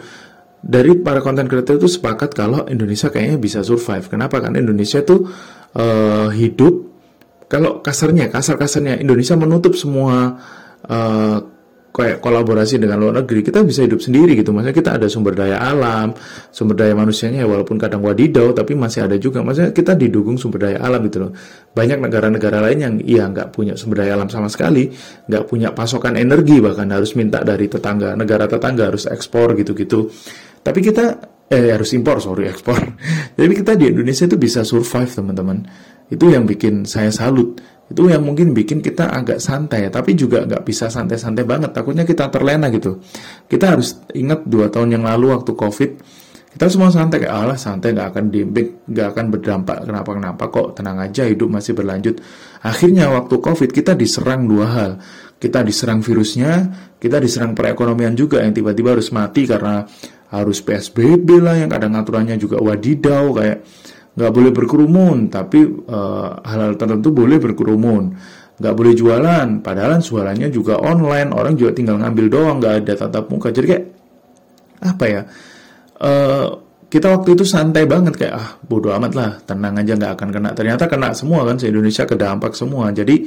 Dari 0.63 0.95
para 1.03 1.19
konten 1.19 1.43
kreator 1.51 1.75
itu 1.75 1.91
sepakat 1.91 2.31
kalau 2.31 2.63
Indonesia 2.71 3.11
kayaknya 3.11 3.35
bisa 3.35 3.59
survive. 3.67 4.07
Kenapa? 4.07 4.39
Karena 4.39 4.63
Indonesia 4.63 5.03
itu 5.03 5.27
uh, 5.75 6.31
hidup 6.31 6.87
kalau 7.51 7.83
kasarnya 7.83 8.31
kasar 8.31 8.55
kasarnya 8.55 8.97
Indonesia 8.97 9.35
menutup 9.35 9.75
semua 9.75 10.39
uh, 10.87 11.37
kayak 11.93 12.25
kolaborasi 12.25 12.81
dengan 12.81 12.97
luar 12.97 13.21
negeri 13.21 13.45
kita 13.45 13.61
bisa 13.61 13.85
hidup 13.85 14.01
sendiri 14.01 14.33
gitu. 14.33 14.49
Maksudnya 14.49 14.73
kita 14.73 14.89
ada 14.97 15.05
sumber 15.05 15.37
daya 15.37 15.61
alam 15.61 16.17
sumber 16.49 16.81
daya 16.81 16.97
manusianya 16.97 17.45
ya 17.45 17.47
walaupun 17.47 17.77
kadang 17.77 18.01
wadidaw 18.01 18.49
tapi 18.51 18.73
masih 18.73 19.05
ada 19.05 19.15
juga. 19.21 19.45
Maksudnya 19.45 19.69
kita 19.71 19.93
didukung 19.93 20.41
sumber 20.41 20.67
daya 20.67 20.81
alam 20.81 21.05
gitu 21.05 21.29
loh. 21.29 21.31
Banyak 21.77 22.01
negara-negara 22.01 22.65
lain 22.65 22.79
yang 22.81 22.95
iya 23.05 23.29
nggak 23.29 23.53
punya 23.53 23.77
sumber 23.77 24.01
daya 24.01 24.17
alam 24.17 24.27
sama 24.33 24.49
sekali 24.49 24.89
nggak 25.29 25.43
punya 25.45 25.69
pasokan 25.69 26.17
energi 26.17 26.57
bahkan 26.57 26.89
harus 26.89 27.13
minta 27.13 27.45
dari 27.45 27.69
tetangga 27.69 28.17
negara 28.17 28.49
tetangga 28.49 28.89
harus 28.89 29.05
ekspor 29.05 29.53
gitu-gitu. 29.53 30.09
Tapi 30.65 30.79
kita 30.81 31.05
eh 31.53 31.69
harus 31.69 31.93
impor 31.93 32.17
sorry 32.17 32.49
ekspor. 32.49 32.81
Jadi 33.37 33.53
kita 33.53 33.77
di 33.77 33.93
Indonesia 33.93 34.25
itu 34.25 34.37
bisa 34.41 34.65
survive 34.65 35.13
teman-teman. 35.13 35.61
Itu 36.09 36.33
yang 36.33 36.49
bikin 36.49 36.89
saya 36.89 37.13
salut 37.13 37.61
itu 37.91 38.07
yang 38.07 38.23
mungkin 38.23 38.55
bikin 38.55 38.79
kita 38.79 39.11
agak 39.11 39.43
santai 39.43 39.91
tapi 39.91 40.15
juga 40.15 40.47
nggak 40.47 40.63
bisa 40.63 40.87
santai-santai 40.87 41.43
banget. 41.43 41.75
Takutnya 41.75 42.07
kita 42.07 42.31
terlena 42.31 42.71
gitu. 42.71 43.03
Kita 43.45 43.75
harus 43.75 43.99
ingat 44.15 44.47
dua 44.47 44.71
tahun 44.71 44.99
yang 44.99 45.03
lalu 45.03 45.35
waktu 45.35 45.51
covid 45.53 45.91
kita 46.53 46.69
semua 46.69 46.93
santai. 46.93 47.25
Kayak 47.25 47.33
Allah 47.33 47.57
santai 47.57 47.97
nggak 47.97 48.07
akan 48.13 48.25
diimpact 48.29 48.71
nggak 48.85 49.07
akan 49.09 49.25
berdampak. 49.33 49.77
Kenapa 49.89 50.09
kenapa 50.13 50.43
kok? 50.53 50.67
Tenang 50.77 50.97
aja 51.01 51.23
hidup 51.25 51.49
masih 51.49 51.73
berlanjut. 51.73 52.21
Akhirnya 52.61 53.09
waktu 53.09 53.35
covid 53.41 53.69
kita 53.73 53.97
diserang 53.97 54.45
dua 54.45 54.67
hal. 54.69 54.91
Kita 55.41 55.59
diserang 55.59 55.99
virusnya, 55.99 56.71
kita 57.03 57.19
diserang 57.19 57.51
perekonomian 57.51 58.15
juga 58.15 58.39
yang 58.39 58.55
tiba-tiba 58.55 58.95
harus 58.95 59.11
mati 59.11 59.43
karena 59.43 59.83
harus 60.31 60.63
PSBB 60.63 61.27
lah 61.43 61.59
yang 61.59 61.67
kadang 61.67 61.99
aturannya 61.99 62.39
juga 62.39 62.63
wadidaw 62.63 63.27
kayak 63.35 63.59
nggak 64.13 64.31
boleh 64.31 64.51
berkerumun 64.53 65.33
tapi 65.33 65.65
uh, 65.89 66.37
hal-hal 66.45 66.77
tertentu 66.77 67.09
boleh 67.09 67.37
berkerumun. 67.41 68.03
Nggak 68.53 68.75
boleh 68.77 68.93
jualan 68.93 69.47
padahal 69.65 69.97
jualannya 69.97 70.53
juga 70.53 70.77
online 70.77 71.33
orang 71.33 71.57
juga 71.57 71.73
tinggal 71.73 71.97
ngambil 71.97 72.25
doang 72.29 72.57
nggak 72.61 72.85
ada 72.85 72.93
tatap 72.93 73.25
muka. 73.33 73.49
Jadi 73.49 73.65
kayak 73.65 73.85
apa 74.83 75.05
ya 75.07 75.21
uh, 76.03 76.47
kita 76.93 77.09
waktu 77.09 77.33
itu 77.33 77.43
santai 77.47 77.89
banget 77.89 78.13
kayak 78.13 78.33
ah 78.37 78.49
bodoh 78.61 78.93
amat 78.93 79.13
lah 79.17 79.31
tenang 79.41 79.81
aja 79.81 79.97
nggak 79.97 80.13
akan 80.13 80.29
kena. 80.29 80.49
Ternyata 80.53 80.85
kena 80.85 81.09
semua 81.17 81.41
kan 81.49 81.57
se 81.57 81.65
Indonesia 81.65 82.05
kedampak 82.05 82.53
semua. 82.53 82.93
Jadi 82.93 83.25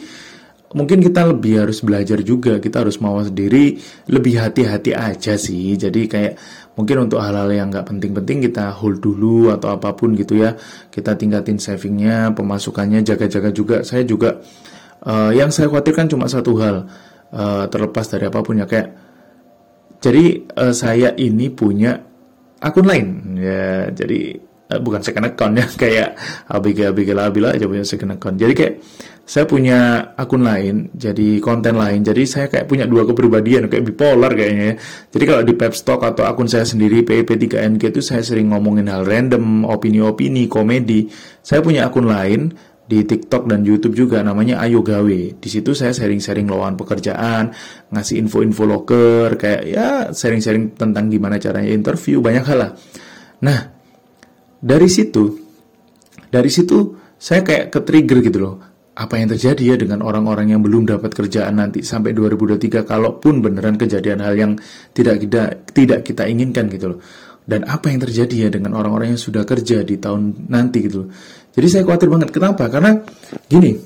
mungkin 0.79 1.03
kita 1.03 1.27
lebih 1.27 1.67
harus 1.67 1.83
belajar 1.83 2.23
juga 2.23 2.63
kita 2.63 2.87
harus 2.87 3.03
mawas 3.03 3.35
diri 3.35 3.75
lebih 4.07 4.39
hati-hati 4.39 4.95
aja 4.95 5.35
sih. 5.35 5.75
Jadi 5.75 6.07
kayak 6.07 6.35
mungkin 6.77 7.09
untuk 7.09 7.19
hal-hal 7.25 7.49
yang 7.51 7.73
nggak 7.73 7.89
penting-penting 7.89 8.53
kita 8.53 8.69
hold 8.71 9.01
dulu 9.01 9.51
atau 9.51 9.73
apa 9.75 9.97
pun 9.97 10.13
gitu 10.13 10.39
ya. 10.39 10.55
Kita 10.93 11.17
tingkatin 11.17 11.57
savingnya 11.57 12.37
pemasukannya 12.37 13.01
jaga-jaga 13.03 13.51
juga. 13.51 13.77
Saya 13.83 14.05
juga 14.05 14.39
uh, 15.03 15.33
yang 15.33 15.49
saya 15.49 15.73
khawatirkan 15.73 16.13
cuma 16.13 16.29
satu 16.29 16.53
hal 16.61 16.85
uh, 17.33 17.65
terlepas 17.73 18.07
dari 18.13 18.29
apa 18.29 18.45
pun 18.45 18.61
ya. 18.61 18.69
Kayak 18.69 18.93
jadi 20.05 20.25
uh, 20.53 20.75
saya 20.77 21.17
ini 21.17 21.49
punya 21.49 21.97
akun 22.61 22.85
lain. 22.85 23.41
Ya 23.41 23.89
jadi 23.89 24.37
uh, 24.77 24.81
bukan 24.85 25.01
second 25.01 25.33
account 25.33 25.57
ya. 25.57 25.67
Kayak 25.83 26.09
ABG 26.53 26.93
ABG 26.93 27.09
Labila 27.17 27.57
aja 27.57 27.65
punya 27.65 27.89
second 27.89 28.21
account. 28.21 28.37
Jadi 28.37 28.53
kayak 28.53 28.75
saya 29.27 29.43
punya 29.43 30.15
akun 30.15 30.47
lain 30.47 30.95
jadi 30.95 31.43
konten 31.43 31.75
lain 31.75 32.07
jadi 32.07 32.23
saya 32.23 32.47
kayak 32.47 32.71
punya 32.71 32.87
dua 32.87 33.03
kepribadian 33.03 33.67
kayak 33.67 33.83
bipolar 33.91 34.31
kayaknya 34.31 34.65
ya 34.71 34.75
jadi 35.11 35.25
kalau 35.27 35.43
di 35.43 35.55
Pepstock 35.59 36.01
atau 36.07 36.23
akun 36.31 36.47
saya 36.47 36.63
sendiri 36.63 37.03
PEP3NG 37.03 37.91
itu 37.91 38.01
saya 38.01 38.23
sering 38.23 38.55
ngomongin 38.55 38.87
hal 38.87 39.03
random 39.03 39.67
opini-opini 39.67 40.47
komedi 40.47 41.11
saya 41.43 41.59
punya 41.59 41.91
akun 41.91 42.07
lain 42.07 42.55
di 42.87 43.03
TikTok 43.03 43.51
dan 43.51 43.67
YouTube 43.67 43.99
juga 43.99 44.23
namanya 44.23 44.63
Ayo 44.63 44.79
Gawe. 44.79 45.43
Di 45.43 45.49
situ 45.51 45.75
saya 45.75 45.91
sharing-sharing 45.91 46.47
lowongan 46.47 46.79
pekerjaan, 46.79 47.51
ngasih 47.91 48.23
info-info 48.23 48.63
loker, 48.63 49.35
kayak 49.35 49.63
ya 49.67 49.89
sharing-sharing 50.15 50.79
tentang 50.79 51.11
gimana 51.11 51.43
caranya 51.43 51.75
interview, 51.75 52.23
banyak 52.23 52.47
hal 52.47 52.59
lah. 52.63 52.71
Nah, 53.43 53.59
dari 54.63 54.87
situ, 54.87 55.35
dari 56.31 56.47
situ 56.47 56.95
saya 57.19 57.43
kayak 57.43 57.75
ke 57.75 57.81
trigger 57.83 58.19
gitu 58.23 58.39
loh. 58.39 58.57
Apa 58.97 59.21
yang 59.21 59.29
terjadi 59.29 59.61
ya 59.61 59.77
dengan 59.77 60.01
orang-orang 60.01 60.57
yang 60.57 60.65
belum 60.65 60.89
dapat 60.89 61.13
kerjaan 61.13 61.61
nanti 61.61 61.85
sampai 61.85 62.17
2023 62.17 62.89
kalaupun 62.89 63.45
beneran 63.45 63.77
kejadian 63.77 64.25
hal 64.25 64.33
yang 64.33 64.53
tidak 64.97 65.21
kita 65.21 65.43
tidak 65.77 66.01
kita 66.01 66.25
inginkan 66.25 66.73
gitu 66.73 66.97
loh. 66.97 67.01
Dan 67.45 67.69
apa 67.69 67.93
yang 67.93 68.01
terjadi 68.01 68.35
ya 68.35 68.49
dengan 68.49 68.75
orang-orang 68.75 69.15
yang 69.15 69.21
sudah 69.21 69.45
kerja 69.45 69.85
di 69.85 70.01
tahun 70.01 70.49
nanti 70.49 70.89
gitu 70.89 71.05
loh. 71.05 71.09
Jadi 71.53 71.67
saya 71.69 71.83
khawatir 71.85 72.09
banget. 72.09 72.29
Kenapa? 72.33 72.73
Karena 72.73 72.97
gini, 73.47 73.77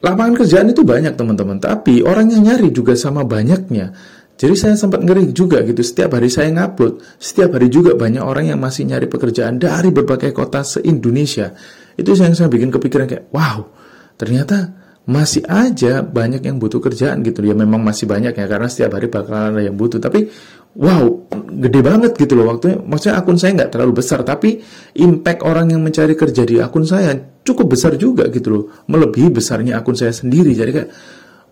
lapangan 0.00 0.34
kerjaan 0.34 0.72
itu 0.72 0.82
banyak 0.82 1.14
teman-teman, 1.14 1.56
tapi 1.62 2.02
orang 2.02 2.32
yang 2.32 2.42
nyari 2.42 2.68
juga 2.74 2.98
sama 2.98 3.22
banyaknya. 3.22 3.94
Jadi 4.36 4.54
saya 4.58 4.74
sempat 4.74 5.04
ngeri 5.06 5.30
juga 5.30 5.62
gitu, 5.62 5.84
setiap 5.86 6.18
hari 6.18 6.26
saya 6.26 6.50
ngupload, 6.50 6.98
setiap 7.22 7.54
hari 7.54 7.70
juga 7.70 7.94
banyak 7.94 8.24
orang 8.24 8.50
yang 8.50 8.58
masih 8.58 8.88
nyari 8.88 9.06
pekerjaan 9.06 9.62
dari 9.62 9.94
berbagai 9.94 10.34
kota 10.34 10.66
se-Indonesia. 10.66 11.54
Itu 11.96 12.16
yang 12.16 12.36
saya 12.36 12.48
bikin 12.48 12.72
kepikiran 12.72 13.06
kayak, 13.08 13.24
wow, 13.32 13.68
ternyata 14.16 14.78
masih 15.02 15.42
aja 15.50 15.98
banyak 16.06 16.46
yang 16.46 16.62
butuh 16.62 16.78
kerjaan 16.78 17.26
gitu. 17.26 17.42
Ya 17.42 17.58
memang 17.58 17.82
masih 17.82 18.06
banyak 18.06 18.38
ya, 18.38 18.46
karena 18.46 18.70
setiap 18.70 18.94
hari 18.94 19.10
bakalan 19.10 19.58
ada 19.58 19.62
yang 19.66 19.74
butuh. 19.74 19.98
Tapi 19.98 20.30
wow 20.72 21.28
gede 21.52 21.80
banget 21.84 22.12
gitu 22.16 22.38
loh 22.38 22.48
waktunya. 22.48 22.80
Maksudnya 22.80 23.20
akun 23.20 23.36
saya 23.36 23.52
nggak 23.60 23.70
terlalu 23.76 23.92
besar 24.00 24.24
tapi 24.24 24.62
impact 24.96 25.44
orang 25.44 25.74
yang 25.74 25.84
mencari 25.84 26.16
kerja 26.16 26.42
di 26.48 26.56
akun 26.62 26.88
saya 26.88 27.12
cukup 27.44 27.76
besar 27.76 27.98
juga 28.00 28.30
gitu 28.32 28.48
loh. 28.48 28.64
Melebihi 28.88 29.28
besarnya 29.28 29.80
akun 29.80 29.98
saya 29.98 30.14
sendiri. 30.14 30.56
Jadi 30.56 30.70
kayak 30.70 30.90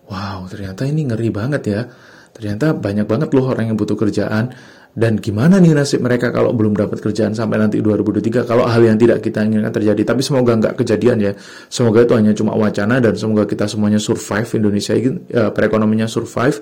wow 0.09 0.47
ternyata 0.49 0.87
ini 0.87 1.05
ngeri 1.05 1.29
banget 1.29 1.63
ya. 1.67 1.81
Ternyata 2.31 2.73
banyak 2.73 3.05
banget 3.05 3.29
loh 3.35 3.51
orang 3.51 3.69
yang 3.69 3.77
butuh 3.77 3.99
kerjaan 3.99 4.55
dan 4.91 5.19
gimana 5.23 5.63
nih 5.63 5.71
nasib 5.71 6.03
mereka 6.03 6.35
kalau 6.35 6.51
belum 6.51 6.75
dapat 6.75 6.99
kerjaan 6.99 7.31
sampai 7.31 7.63
nanti 7.63 7.79
2023 7.79 8.43
kalau 8.43 8.67
hal 8.67 8.81
yang 8.83 8.99
tidak 8.99 9.23
kita 9.23 9.47
inginkan 9.47 9.71
terjadi 9.71 10.01
tapi 10.03 10.19
semoga 10.19 10.51
nggak 10.59 10.75
kejadian 10.83 11.17
ya 11.19 11.31
semoga 11.71 12.03
itu 12.03 12.13
hanya 12.19 12.35
cuma 12.35 12.51
wacana 12.59 12.99
dan 12.99 13.15
semoga 13.15 13.47
kita 13.47 13.71
semuanya 13.71 14.03
survive 14.03 14.47
Indonesia 14.51 14.91
ya, 15.31 15.47
perekonomiannya 15.55 16.11
survive 16.11 16.59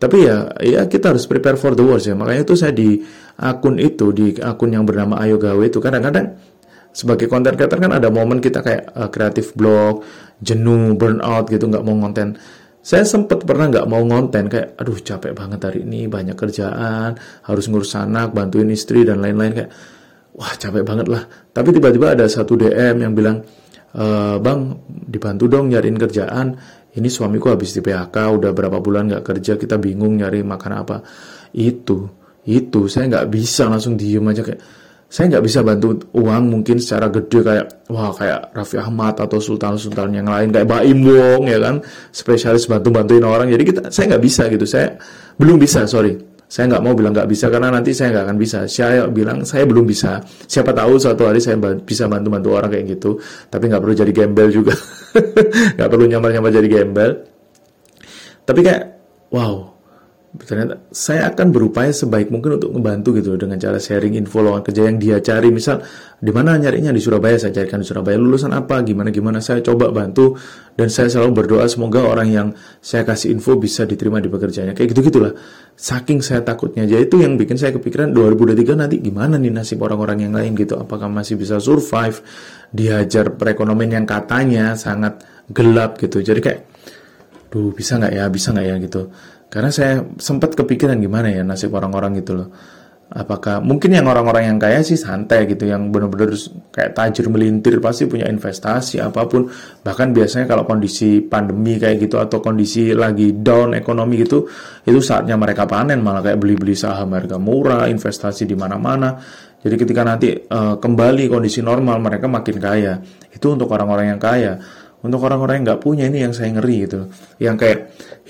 tapi 0.00 0.24
ya, 0.24 0.48
ya 0.64 0.88
kita 0.88 1.12
harus 1.12 1.28
prepare 1.28 1.60
for 1.60 1.76
the 1.76 1.84
worst 1.84 2.08
ya. 2.08 2.16
Makanya 2.16 2.48
itu 2.48 2.56
saya 2.56 2.72
di 2.72 3.04
akun 3.36 3.76
itu, 3.76 4.16
di 4.16 4.32
akun 4.40 4.72
yang 4.72 4.88
bernama 4.88 5.20
Ayo 5.20 5.36
Gawe 5.36 5.60
itu 5.60 5.76
kadang-kadang 5.76 6.40
sebagai 6.90 7.28
konten 7.28 7.54
creator 7.54 7.78
kan 7.78 7.92
ada 7.92 8.08
momen 8.08 8.40
kita 8.40 8.64
kayak 8.64 8.96
uh, 8.96 9.12
kreatif 9.12 9.52
blog, 9.52 10.00
jenuh, 10.40 10.96
burnout 10.96 11.52
gitu, 11.52 11.68
nggak 11.68 11.84
mau 11.84 12.00
konten. 12.00 12.40
Saya 12.80 13.04
sempat 13.04 13.44
pernah 13.44 13.68
nggak 13.68 13.86
mau 13.88 14.00
ngonten 14.00 14.48
kayak, 14.48 14.80
aduh 14.80 14.96
capek 14.96 15.36
banget 15.36 15.60
hari 15.60 15.84
ini, 15.84 16.08
banyak 16.08 16.32
kerjaan, 16.32 17.12
harus 17.44 17.64
ngurus 17.68 17.92
anak, 18.00 18.32
bantuin 18.32 18.72
istri 18.72 19.04
dan 19.04 19.20
lain-lain. 19.20 19.52
Kayak, 19.52 19.70
wah 20.32 20.52
capek 20.56 20.80
banget 20.80 21.06
lah. 21.12 21.22
Tapi 21.28 21.76
tiba-tiba 21.76 22.16
ada 22.16 22.24
satu 22.24 22.56
DM 22.56 23.04
yang 23.04 23.12
bilang, 23.12 23.44
e, 23.92 24.04
bang 24.40 24.60
dibantu 24.88 25.44
dong 25.44 25.68
nyariin 25.68 26.00
kerjaan. 26.00 26.56
Ini 26.90 27.06
suamiku 27.06 27.52
habis 27.52 27.76
di 27.76 27.84
PHK 27.84 28.16
udah 28.16 28.50
berapa 28.56 28.80
bulan 28.80 29.12
nggak 29.12 29.24
kerja 29.28 29.60
kita 29.60 29.76
bingung 29.76 30.16
nyari 30.16 30.40
makan 30.40 30.72
apa. 30.72 30.96
Itu 31.52 32.20
itu 32.48 32.88
saya 32.88 33.04
nggak 33.06 33.26
bisa 33.28 33.68
langsung 33.68 34.00
diem 34.00 34.24
aja 34.24 34.40
kayak 34.40 34.60
saya 35.10 35.26
nggak 35.26 35.44
bisa 35.44 35.66
bantu 35.66 35.98
uang 36.14 36.54
mungkin 36.54 36.78
secara 36.78 37.10
gede 37.10 37.42
kayak 37.42 37.66
wah 37.90 38.14
kayak 38.14 38.54
Raffi 38.54 38.78
Ahmad 38.78 39.18
atau 39.18 39.42
Sultan 39.42 39.74
Sultan 39.74 40.14
yang 40.14 40.30
lain 40.30 40.54
kayak 40.54 40.70
Baim 40.70 41.02
Wong 41.02 41.50
ya 41.50 41.58
kan 41.58 41.82
spesialis 42.14 42.70
bantu 42.70 42.94
bantuin 42.94 43.26
orang 43.26 43.50
jadi 43.50 43.64
kita 43.66 43.80
saya 43.90 44.14
nggak 44.14 44.22
bisa 44.22 44.46
gitu 44.46 44.62
saya 44.70 44.94
belum 45.34 45.58
bisa 45.58 45.82
sorry 45.90 46.30
saya 46.50 46.66
nggak 46.66 46.82
mau 46.82 46.94
bilang 46.98 47.14
nggak 47.14 47.30
bisa 47.30 47.46
karena 47.46 47.70
nanti 47.70 47.94
saya 47.94 48.10
nggak 48.10 48.26
akan 48.26 48.38
bisa. 48.42 48.58
Saya 48.66 49.06
bilang 49.06 49.46
saya 49.46 49.62
belum 49.70 49.86
bisa. 49.86 50.18
Siapa 50.50 50.74
tahu 50.74 50.98
suatu 50.98 51.30
hari 51.30 51.38
saya 51.38 51.54
bisa 51.78 52.10
bantu-bantu 52.10 52.58
orang 52.58 52.74
kayak 52.74 52.98
gitu. 52.98 53.22
Tapi 53.46 53.70
nggak 53.70 53.78
perlu 53.78 53.94
jadi 53.94 54.10
gembel 54.10 54.50
juga. 54.50 54.74
nggak 55.78 55.86
perlu 55.86 56.10
nyamar-nyamar 56.10 56.50
jadi 56.50 56.66
gembel. 56.66 57.22
Tapi 58.42 58.60
kayak 58.66 58.82
wow, 59.30 59.69
ternyata 60.30 60.86
saya 60.94 61.26
akan 61.34 61.50
berupaya 61.50 61.90
sebaik 61.90 62.30
mungkin 62.30 62.54
untuk 62.62 62.70
membantu 62.70 63.18
gitu 63.18 63.34
dengan 63.34 63.58
cara 63.58 63.82
sharing 63.82 64.14
info 64.14 64.38
lowongan 64.38 64.62
kerja 64.62 64.82
yang 64.86 64.96
dia 65.02 65.18
cari. 65.18 65.50
Misal 65.50 65.82
di 66.22 66.30
mana 66.30 66.54
nyarinya? 66.54 66.94
Di 66.94 67.02
Surabaya 67.02 67.34
saya 67.34 67.50
carikan 67.50 67.82
di 67.82 67.86
Surabaya. 67.90 68.14
Lulusan 68.14 68.54
apa? 68.54 68.78
Gimana 68.86 69.10
gimana? 69.10 69.42
Saya 69.42 69.58
coba 69.58 69.90
bantu 69.90 70.38
dan 70.78 70.86
saya 70.86 71.10
selalu 71.10 71.34
berdoa 71.34 71.66
semoga 71.66 72.06
orang 72.06 72.30
yang 72.30 72.48
saya 72.78 73.02
kasih 73.02 73.34
info 73.34 73.58
bisa 73.58 73.82
diterima 73.90 74.22
di 74.22 74.30
pekerjaannya. 74.30 74.78
Kayak 74.78 74.88
gitu 74.94 75.10
gitulah 75.10 75.34
saking 75.74 76.22
saya 76.22 76.46
takutnya 76.46 76.86
jadi 76.86 77.10
itu 77.10 77.24
yang 77.24 77.34
bikin 77.34 77.58
saya 77.58 77.74
kepikiran 77.74 78.12
2023 78.14 78.78
nanti 78.78 78.96
gimana 79.02 79.34
nih 79.34 79.50
nasib 79.50 79.82
orang-orang 79.82 80.30
yang 80.30 80.32
lain 80.38 80.54
gitu? 80.54 80.78
Apakah 80.78 81.10
masih 81.10 81.42
bisa 81.42 81.58
survive? 81.58 82.22
Dihajar 82.70 83.34
perekonomian 83.34 83.98
yang 83.98 84.06
katanya 84.06 84.78
sangat 84.78 85.26
gelap 85.50 85.98
gitu. 85.98 86.22
Jadi 86.22 86.38
kayak 86.38 86.60
duh 87.50 87.74
bisa 87.74 87.98
nggak 87.98 88.14
ya? 88.14 88.24
Bisa 88.30 88.54
nggak 88.54 88.66
ya? 88.70 88.76
gitu 88.78 89.10
karena 89.50 89.70
saya 89.74 90.06
sempat 90.16 90.54
kepikiran 90.54 90.96
gimana 91.02 91.26
ya 91.28 91.42
nasib 91.42 91.74
orang-orang 91.74 92.22
gitu 92.22 92.38
loh. 92.38 92.48
Apakah 93.10 93.58
mungkin 93.58 93.90
yang 93.90 94.06
orang-orang 94.06 94.54
yang 94.54 94.58
kaya 94.62 94.86
sih 94.86 94.94
santai 94.94 95.42
gitu, 95.50 95.66
yang 95.66 95.90
benar-benar 95.90 96.30
kayak 96.70 96.94
tajir 96.94 97.26
melintir 97.26 97.82
pasti 97.82 98.06
punya 98.06 98.30
investasi 98.30 99.02
apa 99.02 99.26
pun. 99.26 99.50
Bahkan 99.82 100.14
biasanya 100.14 100.46
kalau 100.46 100.62
kondisi 100.62 101.18
pandemi 101.18 101.74
kayak 101.74 102.06
gitu 102.06 102.22
atau 102.22 102.38
kondisi 102.38 102.94
lagi 102.94 103.34
down 103.34 103.74
ekonomi 103.74 104.22
gitu, 104.22 104.46
itu 104.86 105.02
saatnya 105.02 105.34
mereka 105.34 105.66
panen 105.66 105.98
malah 106.06 106.22
kayak 106.22 106.38
beli-beli 106.38 106.78
saham 106.78 107.10
harga 107.10 107.34
murah, 107.34 107.90
investasi 107.90 108.46
di 108.46 108.54
mana-mana. 108.54 109.18
Jadi 109.58 109.74
ketika 109.74 110.06
nanti 110.06 110.30
uh, 110.46 110.78
kembali 110.78 111.26
kondisi 111.26 111.66
normal 111.66 111.98
mereka 111.98 112.30
makin 112.30 112.62
kaya. 112.62 112.94
Itu 113.26 113.58
untuk 113.58 113.74
orang-orang 113.74 114.14
yang 114.14 114.22
kaya. 114.22 114.54
Untuk 115.02 115.18
orang-orang 115.26 115.58
yang 115.58 115.64
nggak 115.74 115.82
punya 115.82 116.06
ini 116.06 116.22
yang 116.22 116.30
saya 116.30 116.54
ngeri 116.54 116.86
gitu. 116.86 117.10
Yang 117.42 117.56
kayak 117.58 117.80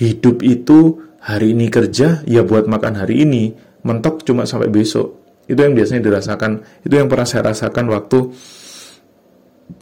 hidup 0.01 0.41
itu 0.41 1.10
hari 1.21 1.53
ini 1.53 1.69
kerja 1.69 2.25
ya 2.25 2.43
buat 2.45 2.65
makan 2.67 3.05
hari 3.05 3.29
ini. 3.29 3.53
Mentok 3.85 4.25
cuma 4.29 4.45
sampai 4.45 4.69
besok. 4.69 5.21
Itu 5.49 5.61
yang 5.61 5.73
biasanya 5.73 6.05
dirasakan. 6.05 6.85
Itu 6.85 6.95
yang 6.97 7.09
pernah 7.09 7.29
saya 7.29 7.53
rasakan 7.53 7.89
waktu 7.93 8.19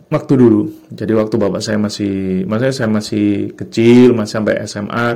waktu 0.08 0.32
dulu. 0.34 0.62
Jadi 0.92 1.12
waktu 1.14 1.34
bapak 1.36 1.60
saya 1.60 1.76
masih 1.76 2.44
maksudnya 2.48 2.74
saya 2.74 2.88
masih 2.88 3.26
kecil 3.54 4.16
masih 4.16 4.40
sampai 4.40 4.54
SMA 4.64 5.08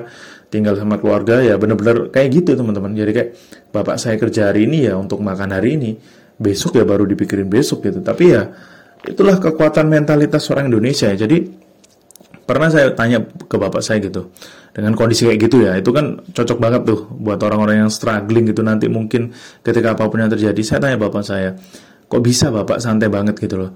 tinggal 0.52 0.76
sama 0.76 1.00
keluarga 1.00 1.41
ya 1.41 1.57
bener-bener 1.57 2.12
kayak 2.12 2.29
gitu 2.43 2.59
teman-teman. 2.59 2.93
Jadi 2.93 3.12
kayak 3.12 3.31
bapak 3.73 3.97
saya 3.97 4.21
kerja 4.21 4.52
hari 4.52 4.69
ini 4.69 4.88
ya 4.91 4.95
untuk 5.00 5.25
makan 5.25 5.50
hari 5.57 5.81
ini. 5.81 5.91
Besok 6.43 6.81
ya 6.81 6.85
baru 6.85 7.07
dipikirin 7.07 7.49
besok 7.49 7.87
gitu. 7.87 8.02
Tapi 8.02 8.25
ya 8.29 8.50
itulah 9.09 9.41
kekuatan 9.41 9.88
mentalitas 9.88 10.45
orang 10.52 10.69
Indonesia 10.69 11.09
ya. 11.09 11.25
Jadi 11.25 11.38
pernah 12.45 12.69
saya 12.69 12.93
tanya 12.93 13.23
ke 13.23 13.57
bapak 13.57 13.83
saya 13.83 14.03
gitu 14.03 14.31
dengan 14.73 14.97
kondisi 14.97 15.29
kayak 15.29 15.41
gitu 15.47 15.57
ya 15.69 15.77
itu 15.77 15.93
kan 15.93 16.21
cocok 16.33 16.59
banget 16.59 16.83
tuh 16.89 17.05
buat 17.21 17.37
orang-orang 17.45 17.87
yang 17.87 17.93
struggling 17.93 18.49
gitu 18.49 18.65
nanti 18.65 18.89
mungkin 18.89 19.31
ketika 19.61 19.93
apa 19.93 20.09
pun 20.09 20.25
yang 20.25 20.33
terjadi. 20.33 20.61
Saya 20.65 20.79
tanya 20.81 20.97
bapak 20.97 21.23
saya 21.23 21.55
kok 22.09 22.23
bisa 22.25 22.49
bapak 22.49 22.81
santai 22.81 23.13
banget 23.13 23.37
gitu 23.37 23.61
loh? 23.61 23.71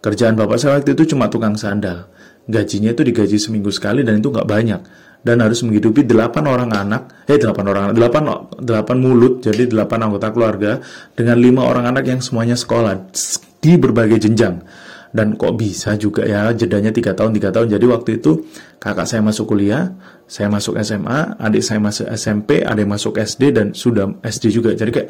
Kerjaan 0.00 0.38
bapak 0.38 0.56
saya 0.56 0.80
waktu 0.80 0.96
itu 0.96 1.14
cuma 1.14 1.28
tukang 1.28 1.58
sandal. 1.58 2.08
Gajinya 2.48 2.96
itu 2.96 3.04
digaji 3.04 3.36
seminggu 3.36 3.68
sekali 3.68 4.00
dan 4.00 4.24
itu 4.24 4.32
nggak 4.32 4.48
banyak. 4.48 4.80
Dan 5.18 5.42
harus 5.42 5.66
menghidupi 5.66 6.06
delapan 6.06 6.46
orang 6.46 6.70
anak, 6.70 7.26
eh 7.26 7.34
delapan 7.36 7.64
orang 7.74 7.82
anak, 7.90 7.94
delapan 7.98 8.22
delapan 8.62 8.96
mulut, 9.02 9.34
jadi 9.42 9.66
delapan 9.66 10.06
anggota 10.06 10.30
keluarga 10.30 10.78
dengan 11.18 11.36
lima 11.42 11.66
orang 11.66 11.90
anak 11.90 12.06
yang 12.06 12.22
semuanya 12.22 12.54
sekolah 12.54 13.10
di 13.58 13.74
berbagai 13.74 14.22
jenjang. 14.22 14.62
Dan 15.08 15.40
kok 15.40 15.56
bisa 15.56 15.96
juga 15.96 16.28
ya 16.28 16.52
jedanya 16.52 16.92
tiga 16.92 17.16
tahun 17.16 17.32
tiga 17.36 17.48
tahun. 17.48 17.72
Jadi 17.72 17.84
waktu 17.88 18.10
itu 18.20 18.44
kakak 18.76 19.08
saya 19.08 19.24
masuk 19.24 19.56
kuliah, 19.56 19.88
saya 20.28 20.52
masuk 20.52 20.76
SMA, 20.84 21.40
adik 21.40 21.64
saya 21.64 21.80
masuk 21.80 22.06
SMP, 22.12 22.60
yang 22.60 22.88
masuk 22.88 23.16
SD 23.16 23.42
dan 23.56 23.66
sudah 23.72 24.08
SD 24.20 24.52
juga. 24.52 24.76
Jadi 24.76 24.90
kayak 24.92 25.08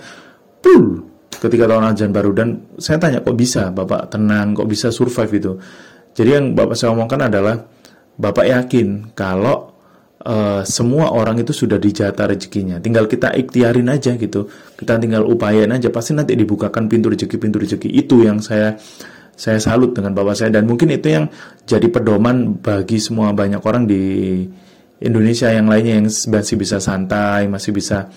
pull 0.63 1.03
ketika 1.39 1.71
tahun 1.71 1.95
ajan 1.95 2.11
baru 2.11 2.31
dan 2.35 2.49
saya 2.81 2.99
tanya 2.99 3.23
kok 3.23 3.37
bisa 3.39 3.71
bapak 3.71 4.11
tenang 4.11 4.55
kok 4.55 4.67
bisa 4.67 4.91
survive 4.91 5.33
itu. 5.35 5.53
Jadi 6.15 6.31
yang 6.35 6.45
bapak 6.55 6.75
saya 6.75 6.95
omongkan 6.95 7.31
adalah 7.31 7.63
bapak 8.19 8.47
yakin 8.51 9.15
kalau 9.15 9.71
uh, 10.27 10.67
semua 10.67 11.15
orang 11.15 11.39
itu 11.39 11.55
sudah 11.55 11.79
dijata 11.79 12.27
rezekinya. 12.27 12.83
Tinggal 12.83 13.07
kita 13.07 13.31
ikhtiarin 13.39 13.87
aja 13.87 14.19
gitu. 14.19 14.51
Kita 14.75 14.99
tinggal 14.99 15.23
upayain 15.25 15.71
aja. 15.71 15.89
Pasti 15.95 16.19
nanti 16.19 16.35
dibukakan 16.35 16.91
pintu 16.91 17.15
rezeki 17.15 17.37
pintu 17.39 17.63
rezeki. 17.63 17.89
Itu 17.89 18.27
yang 18.27 18.43
saya 18.43 18.75
saya 19.39 19.63
salut 19.63 19.95
dengan 19.95 20.19
bapak 20.19 20.35
saya 20.35 20.51
dan 20.51 20.67
mungkin 20.67 20.91
itu 20.91 21.15
yang 21.15 21.31
jadi 21.63 21.87
pedoman 21.87 22.59
bagi 22.59 22.99
semua 22.99 23.31
banyak 23.31 23.63
orang 23.63 23.87
di 23.87 24.03
Indonesia 24.99 25.47
yang 25.47 25.71
lainnya 25.71 26.03
yang 26.03 26.11
masih 26.11 26.59
bisa 26.59 26.83
santai, 26.83 27.47
masih 27.47 27.71
bisa 27.71 28.11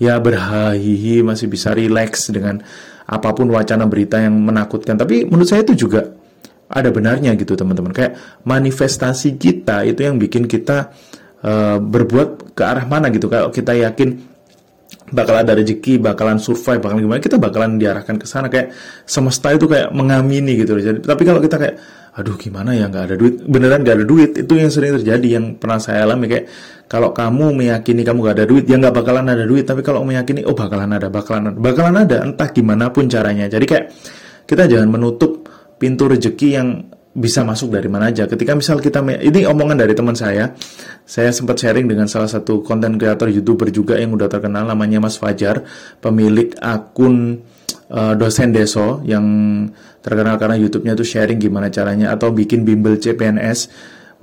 ya 0.00 0.16
berhahihi, 0.16 1.20
masih 1.20 1.52
bisa 1.52 1.76
rileks 1.76 2.32
dengan 2.32 2.64
apa 3.04 3.28
pun 3.36 3.52
wacana 3.52 3.84
berita 3.84 4.16
yang 4.16 4.32
menakutkan. 4.32 4.96
Tapi 4.96 5.28
menurut 5.28 5.44
saya 5.44 5.60
itu 5.60 5.76
juga 5.76 6.08
ada 6.72 6.88
benarnya 6.88 7.36
gitu 7.36 7.52
teman-teman. 7.52 7.92
Kayak 7.92 8.16
manifestasi 8.48 9.36
kita 9.36 9.84
itu 9.84 10.08
yang 10.08 10.16
bikin 10.16 10.48
kita 10.48 10.88
uh, 11.44 11.76
berbuat 11.76 12.56
ke 12.56 12.62
arah 12.64 12.88
mana 12.88 13.12
gitu 13.12 13.28
kalau 13.28 13.52
kita 13.52 13.76
yakin 13.76 14.31
bakal 15.12 15.38
ada 15.38 15.52
rezeki, 15.52 16.00
bakalan 16.00 16.40
survive, 16.40 16.80
bakalan 16.80 17.04
gimana, 17.04 17.20
kita 17.20 17.36
bakalan 17.36 17.76
diarahkan 17.76 18.16
ke 18.16 18.26
sana. 18.26 18.48
Kayak 18.48 18.72
semesta 19.04 19.52
itu 19.52 19.68
kayak 19.68 19.92
mengamini 19.92 20.56
gitu 20.56 20.74
Jadi 20.80 21.04
tapi 21.04 21.22
kalau 21.28 21.38
kita 21.38 21.56
kayak 21.60 21.76
aduh 22.12 22.36
gimana 22.36 22.76
ya 22.76 22.88
nggak 22.88 23.04
ada 23.12 23.16
duit, 23.16 23.40
beneran 23.44 23.84
nggak 23.84 23.96
ada 23.96 24.06
duit, 24.08 24.30
itu 24.36 24.52
yang 24.52 24.68
sering 24.68 25.00
terjadi 25.00 25.28
yang 25.40 25.56
pernah 25.56 25.80
saya 25.80 26.04
alami. 26.04 26.28
Kayak 26.28 26.46
kalau 26.92 27.16
kamu 27.16 27.56
meyakini 27.56 28.04
kamu 28.04 28.18
gak 28.20 28.36
ada 28.36 28.44
duit, 28.44 28.68
ya 28.68 28.76
nggak 28.76 28.92
bakalan 28.92 29.24
ada 29.24 29.48
duit, 29.48 29.64
tapi 29.64 29.80
kalau 29.80 30.04
meyakini 30.04 30.44
oh 30.44 30.52
bakalan 30.52 30.92
ada, 30.92 31.08
bakalan 31.08 31.48
ada, 31.48 31.56
bakalan 31.56 31.96
ada, 32.04 32.16
entah 32.20 32.52
gimana 32.52 32.92
pun 32.92 33.08
caranya. 33.08 33.48
Jadi 33.48 33.64
kayak 33.64 33.84
kita 34.44 34.68
jangan 34.68 34.92
menutup 34.92 35.48
pintu 35.80 36.04
rezeki 36.04 36.48
yang 36.52 36.68
bisa 37.12 37.44
masuk 37.44 37.76
dari 37.76 37.92
mana 37.92 38.08
aja. 38.08 38.24
Ketika 38.24 38.56
misal 38.56 38.80
kita 38.80 39.04
ini 39.20 39.44
omongan 39.44 39.76
dari 39.76 39.92
teman 39.92 40.16
saya, 40.16 40.56
saya 41.04 41.28
sempat 41.28 41.60
sharing 41.60 41.84
dengan 41.84 42.08
salah 42.08 42.28
satu 42.28 42.64
konten 42.64 42.96
kreator 42.96 43.28
youtuber 43.28 43.68
juga 43.68 44.00
yang 44.00 44.16
udah 44.16 44.32
terkenal 44.32 44.64
namanya 44.64 44.96
Mas 44.96 45.20
Fajar, 45.20 45.60
pemilik 46.00 46.56
akun 46.64 47.44
uh, 47.92 48.16
dosen 48.16 48.56
deso 48.56 49.04
yang 49.04 49.24
terkenal 50.00 50.40
karena 50.40 50.56
YouTube-nya 50.56 50.96
tuh 50.96 51.04
sharing 51.04 51.36
gimana 51.36 51.68
caranya 51.68 52.16
atau 52.16 52.32
bikin 52.32 52.64
bimbel 52.64 52.96
CPNS. 52.96 53.68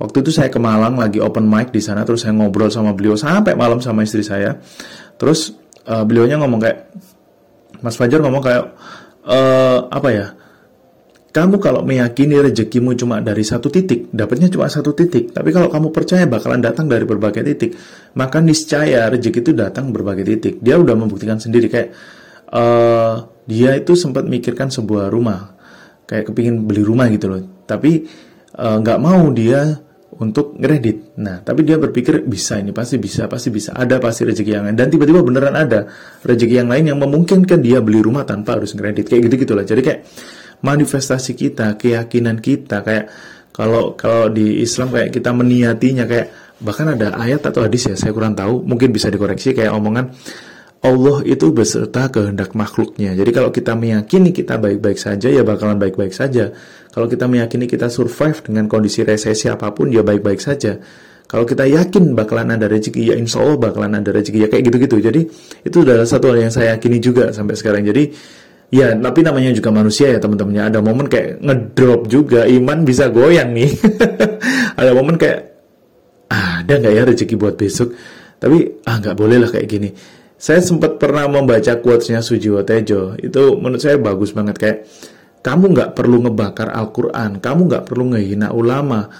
Waktu 0.00 0.24
itu 0.24 0.32
saya 0.32 0.48
ke 0.48 0.56
Malang 0.56 0.96
lagi 0.96 1.20
open 1.20 1.44
mic 1.44 1.70
di 1.70 1.78
sana, 1.84 2.02
terus 2.02 2.24
saya 2.24 2.32
ngobrol 2.32 2.72
sama 2.72 2.96
beliau 2.96 3.14
sampai 3.14 3.52
malam 3.54 3.78
sama 3.84 4.02
istri 4.02 4.24
saya. 4.24 4.58
Terus 5.20 5.54
uh, 5.86 6.02
beliaunya 6.02 6.40
ngomong 6.40 6.58
kayak 6.58 6.90
Mas 7.84 7.94
Fajar 7.94 8.18
ngomong 8.18 8.42
kayak 8.42 8.64
uh, 9.28 9.86
apa 9.92 10.08
ya? 10.10 10.26
Kamu 11.30 11.62
kalau 11.62 11.86
meyakini 11.86 12.42
rezekimu 12.42 12.98
cuma 12.98 13.22
dari 13.22 13.46
satu 13.46 13.70
titik, 13.70 14.10
dapatnya 14.10 14.50
cuma 14.50 14.66
satu 14.66 14.90
titik. 14.90 15.30
Tapi 15.30 15.54
kalau 15.54 15.70
kamu 15.70 15.94
percaya 15.94 16.26
bakalan 16.26 16.58
datang 16.58 16.90
dari 16.90 17.06
berbagai 17.06 17.46
titik, 17.46 17.78
maka 18.18 18.42
niscaya 18.42 19.06
rezeki 19.06 19.38
itu 19.38 19.52
datang 19.54 19.94
berbagai 19.94 20.26
titik. 20.26 20.54
Dia 20.58 20.74
udah 20.74 20.98
membuktikan 20.98 21.38
sendiri 21.38 21.70
kayak 21.70 21.94
uh, 22.50 23.30
dia 23.46 23.78
itu 23.78 23.94
sempat 23.94 24.26
mikirkan 24.26 24.74
sebuah 24.74 25.06
rumah, 25.06 25.54
kayak 26.10 26.34
kepingin 26.34 26.66
beli 26.66 26.82
rumah 26.82 27.06
gitu 27.14 27.30
loh. 27.30 27.42
Tapi 27.62 28.02
eh, 28.50 28.76
nggak 28.82 28.98
uh, 28.98 29.02
mau 29.02 29.30
dia 29.30 29.62
untuk 30.18 30.58
ngeredit. 30.58 31.14
Nah, 31.22 31.40
tapi 31.46 31.62
dia 31.62 31.78
berpikir 31.78 32.26
bisa 32.26 32.58
ini 32.58 32.74
pasti 32.74 32.98
bisa, 32.98 33.30
pasti 33.30 33.48
bisa. 33.54 33.70
Ada 33.78 34.02
pasti 34.02 34.26
rezeki 34.26 34.50
yang 34.50 34.64
lain. 34.66 34.76
Dan 34.76 34.90
tiba-tiba 34.90 35.22
beneran 35.22 35.54
ada 35.54 35.86
rezeki 36.26 36.66
yang 36.66 36.68
lain 36.68 36.90
yang 36.90 36.98
memungkinkan 36.98 37.62
dia 37.62 37.78
beli 37.78 38.02
rumah 38.02 38.26
tanpa 38.26 38.58
harus 38.58 38.74
ngeredit. 38.74 39.06
Kayak 39.06 39.30
gitu 39.30 39.34
gitulah. 39.46 39.62
Jadi 39.62 39.80
kayak 39.86 40.00
manifestasi 40.60 41.32
kita, 41.36 41.76
keyakinan 41.80 42.40
kita 42.40 42.84
kayak 42.84 43.12
kalau 43.50 43.92
kalau 43.98 44.30
di 44.30 44.62
Islam 44.62 44.94
kayak 44.94 45.10
kita 45.10 45.34
meniatinya 45.34 46.06
kayak 46.06 46.58
bahkan 46.60 46.92
ada 46.92 47.16
ayat 47.16 47.40
atau 47.44 47.64
hadis 47.64 47.88
ya 47.88 47.96
saya 47.96 48.12
kurang 48.12 48.36
tahu 48.36 48.62
mungkin 48.62 48.92
bisa 48.92 49.08
dikoreksi 49.08 49.56
kayak 49.56 49.72
omongan 49.72 50.12
Allah 50.80 51.20
itu 51.28 51.52
beserta 51.52 52.08
kehendak 52.08 52.56
makhluknya. 52.56 53.12
Jadi 53.12 53.30
kalau 53.36 53.52
kita 53.52 53.76
meyakini 53.76 54.32
kita 54.32 54.56
baik-baik 54.56 54.96
saja 54.96 55.28
ya 55.28 55.44
bakalan 55.44 55.76
baik-baik 55.76 56.16
saja. 56.16 56.56
Kalau 56.88 57.04
kita 57.04 57.28
meyakini 57.28 57.68
kita 57.68 57.92
survive 57.92 58.40
dengan 58.40 58.64
kondisi 58.64 59.04
resesi 59.04 59.52
apa 59.52 59.76
pun 59.76 59.92
ya 59.92 60.00
baik-baik 60.00 60.40
saja. 60.40 60.80
Kalau 61.28 61.44
kita 61.44 61.68
yakin 61.68 62.16
bakalan 62.16 62.56
ada 62.56 62.64
rezeki 62.64 63.12
ya 63.12 63.14
insya 63.14 63.44
Allah 63.44 63.60
bakalan 63.60 64.00
ada 64.00 64.08
rezeki 64.08 64.40
ya 64.40 64.48
kayak 64.48 64.72
gitu-gitu. 64.72 64.96
Jadi 65.04 65.20
itu 65.68 65.76
adalah 65.84 66.08
satu 66.08 66.32
hal 66.32 66.48
yang 66.48 66.52
saya 66.52 66.72
yakini 66.72 66.96
juga 66.96 67.28
sampai 67.28 67.60
sekarang. 67.60 67.84
Jadi 67.84 68.16
Ya, 68.70 68.94
tapi 68.94 69.26
namanya 69.26 69.50
juga 69.50 69.74
manusia 69.74 70.14
ya 70.14 70.22
teman-temannya. 70.22 70.70
Ada 70.70 70.78
momen 70.78 71.10
kayak 71.10 71.42
ngedrop 71.42 72.06
juga, 72.06 72.46
iman 72.46 72.86
bisa 72.86 73.10
goyang 73.10 73.50
nih. 73.50 73.70
ada 74.80 74.94
momen 74.94 75.18
kayak 75.18 75.40
ah, 76.30 76.62
ada 76.62 76.78
nggak 76.78 76.94
ya 76.94 77.02
rezeki 77.02 77.34
buat 77.34 77.58
besok? 77.58 77.90
Tapi 78.38 78.86
ah 78.86 79.02
nggak 79.02 79.16
boleh 79.18 79.42
lah 79.42 79.50
kayak 79.50 79.66
gini. 79.66 79.90
Saya 80.40 80.62
sempat 80.62 80.96
pernah 80.96 81.26
membaca 81.26 81.76
quotesnya 81.82 82.22
Sujiwo 82.22 82.62
Tejo. 82.62 83.18
Itu 83.18 83.58
menurut 83.58 83.82
saya 83.82 83.98
bagus 83.98 84.30
banget 84.30 84.56
kayak 84.56 84.78
kamu 85.42 85.74
nggak 85.74 85.90
perlu 85.98 86.30
ngebakar 86.30 86.70
Al-Quran, 86.70 87.42
kamu 87.42 87.60
nggak 87.68 87.84
perlu 87.90 88.14
ngehina 88.14 88.54
ulama. 88.54 89.10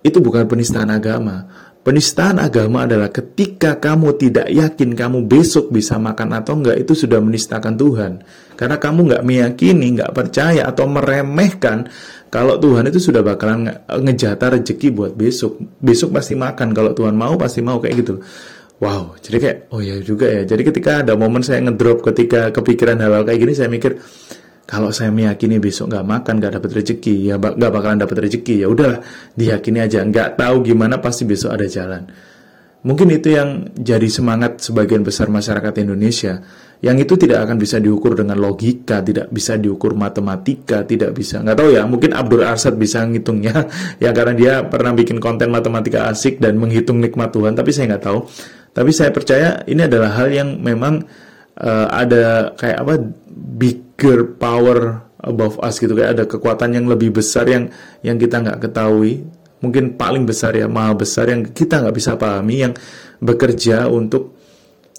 Itu 0.00 0.24
bukan 0.24 0.48
penistaan 0.48 0.88
agama. 0.88 1.44
Penistaan 1.84 2.40
agama 2.40 2.88
adalah 2.88 3.12
ketika 3.12 3.76
kamu 3.76 4.16
tidak 4.16 4.48
yakin 4.48 4.96
kamu 4.96 5.28
besok 5.28 5.68
bisa 5.68 6.00
makan 6.00 6.32
atau 6.32 6.56
enggak, 6.56 6.80
itu 6.80 6.96
sudah 6.96 7.20
menistakan 7.20 7.76
Tuhan. 7.76 8.24
Karena 8.56 8.80
kamu 8.80 9.12
nggak 9.12 9.20
meyakini, 9.20 10.00
nggak 10.00 10.16
percaya 10.16 10.64
atau 10.64 10.88
meremehkan 10.88 11.84
kalau 12.32 12.56
Tuhan 12.56 12.88
itu 12.88 12.96
sudah 12.96 13.20
bakalan 13.20 13.68
ngejata 13.84 14.56
rezeki 14.56 14.96
buat 14.96 15.12
besok. 15.12 15.60
Besok 15.76 16.16
pasti 16.16 16.32
makan, 16.32 16.72
kalau 16.72 16.96
Tuhan 16.96 17.12
mau 17.12 17.36
pasti 17.36 17.60
mau 17.60 17.76
kayak 17.76 17.94
gitu. 18.00 18.16
Wow, 18.80 19.20
jadi 19.20 19.36
kayak 19.36 19.58
oh 19.68 19.84
ya 19.84 20.00
juga 20.00 20.32
ya. 20.32 20.42
Jadi 20.48 20.64
ketika 20.64 21.04
ada 21.04 21.20
momen 21.20 21.44
saya 21.44 21.60
ngedrop 21.68 22.00
ketika 22.00 22.48
kepikiran 22.48 22.96
hal-hal 22.96 23.28
kayak 23.28 23.44
gini, 23.44 23.52
saya 23.52 23.68
mikir 23.68 24.00
kalau 24.64 24.88
saya 24.90 25.12
meyakini 25.12 25.60
besok 25.60 25.92
nggak 25.92 26.06
makan 26.08 26.34
nggak 26.40 26.52
dapat 26.60 26.70
rezeki 26.80 27.14
ya 27.28 27.34
nggak 27.36 27.72
bakalan 27.72 28.00
dapat 28.00 28.16
rezeki 28.28 28.64
ya 28.64 28.66
udahlah 28.72 29.00
diyakini 29.36 29.78
aja 29.84 30.00
nggak 30.00 30.40
tahu 30.40 30.64
gimana 30.64 30.98
pasti 31.00 31.28
besok 31.28 31.52
ada 31.52 31.68
jalan 31.68 32.08
mungkin 32.84 33.12
itu 33.12 33.32
yang 33.32 33.72
jadi 33.76 34.08
semangat 34.08 34.64
sebagian 34.64 35.04
besar 35.04 35.28
masyarakat 35.28 35.72
Indonesia 35.84 36.40
yang 36.84 37.00
itu 37.00 37.16
tidak 37.16 37.48
akan 37.48 37.56
bisa 37.56 37.80
diukur 37.80 38.12
dengan 38.12 38.36
logika, 38.36 39.00
tidak 39.00 39.32
bisa 39.32 39.56
diukur 39.56 39.96
matematika, 39.96 40.84
tidak 40.84 41.16
bisa. 41.16 41.40
Nggak 41.40 41.56
tahu 41.56 41.68
ya, 41.72 41.88
mungkin 41.88 42.12
Abdul 42.12 42.44
Arsad 42.44 42.76
bisa 42.76 43.00
ngitungnya, 43.08 43.56
ya 44.04 44.12
karena 44.12 44.36
dia 44.36 44.52
pernah 44.68 44.92
bikin 44.92 45.16
konten 45.16 45.48
matematika 45.48 46.12
asik 46.12 46.44
dan 46.44 46.60
menghitung 46.60 47.00
nikmat 47.00 47.32
Tuhan, 47.32 47.56
tapi 47.56 47.72
saya 47.72 47.96
nggak 47.96 48.04
tahu. 48.04 48.28
Tapi 48.76 48.90
saya 48.92 49.14
percaya 49.16 49.64
ini 49.64 49.88
adalah 49.88 50.12
hal 50.12 50.28
yang 50.28 50.60
memang 50.60 51.08
uh, 51.58 51.86
ada 51.90 52.54
kayak 52.58 52.78
apa 52.82 52.94
bigger 53.30 54.34
power 54.38 55.02
above 55.22 55.56
us 55.62 55.78
gitu. 55.78 55.94
Kayak 55.94 56.10
ada 56.20 56.24
kekuatan 56.28 56.76
yang 56.76 56.86
lebih 56.90 57.14
besar 57.14 57.46
yang 57.48 57.70
yang 58.02 58.16
kita 58.18 58.42
nggak 58.42 58.58
ketahui. 58.70 59.24
Mungkin 59.64 59.96
paling 59.96 60.28
besar 60.28 60.52
ya 60.52 60.68
maha 60.68 60.92
besar 60.92 61.32
yang 61.32 61.46
kita 61.48 61.80
nggak 61.80 61.96
bisa 61.96 62.20
pahami 62.20 62.68
yang 62.68 62.72
bekerja 63.24 63.88
untuk 63.88 64.36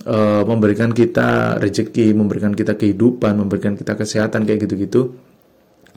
uh, 0.09 0.41
memberikan 0.41 0.89
kita 0.89 1.61
rezeki 1.61 2.17
memberikan 2.17 2.49
kita 2.57 2.73
kehidupan 2.73 3.37
memberikan 3.37 3.77
kita 3.77 3.93
kesehatan 3.93 4.41
kayak 4.47 4.65
gitu-gitu. 4.65 5.13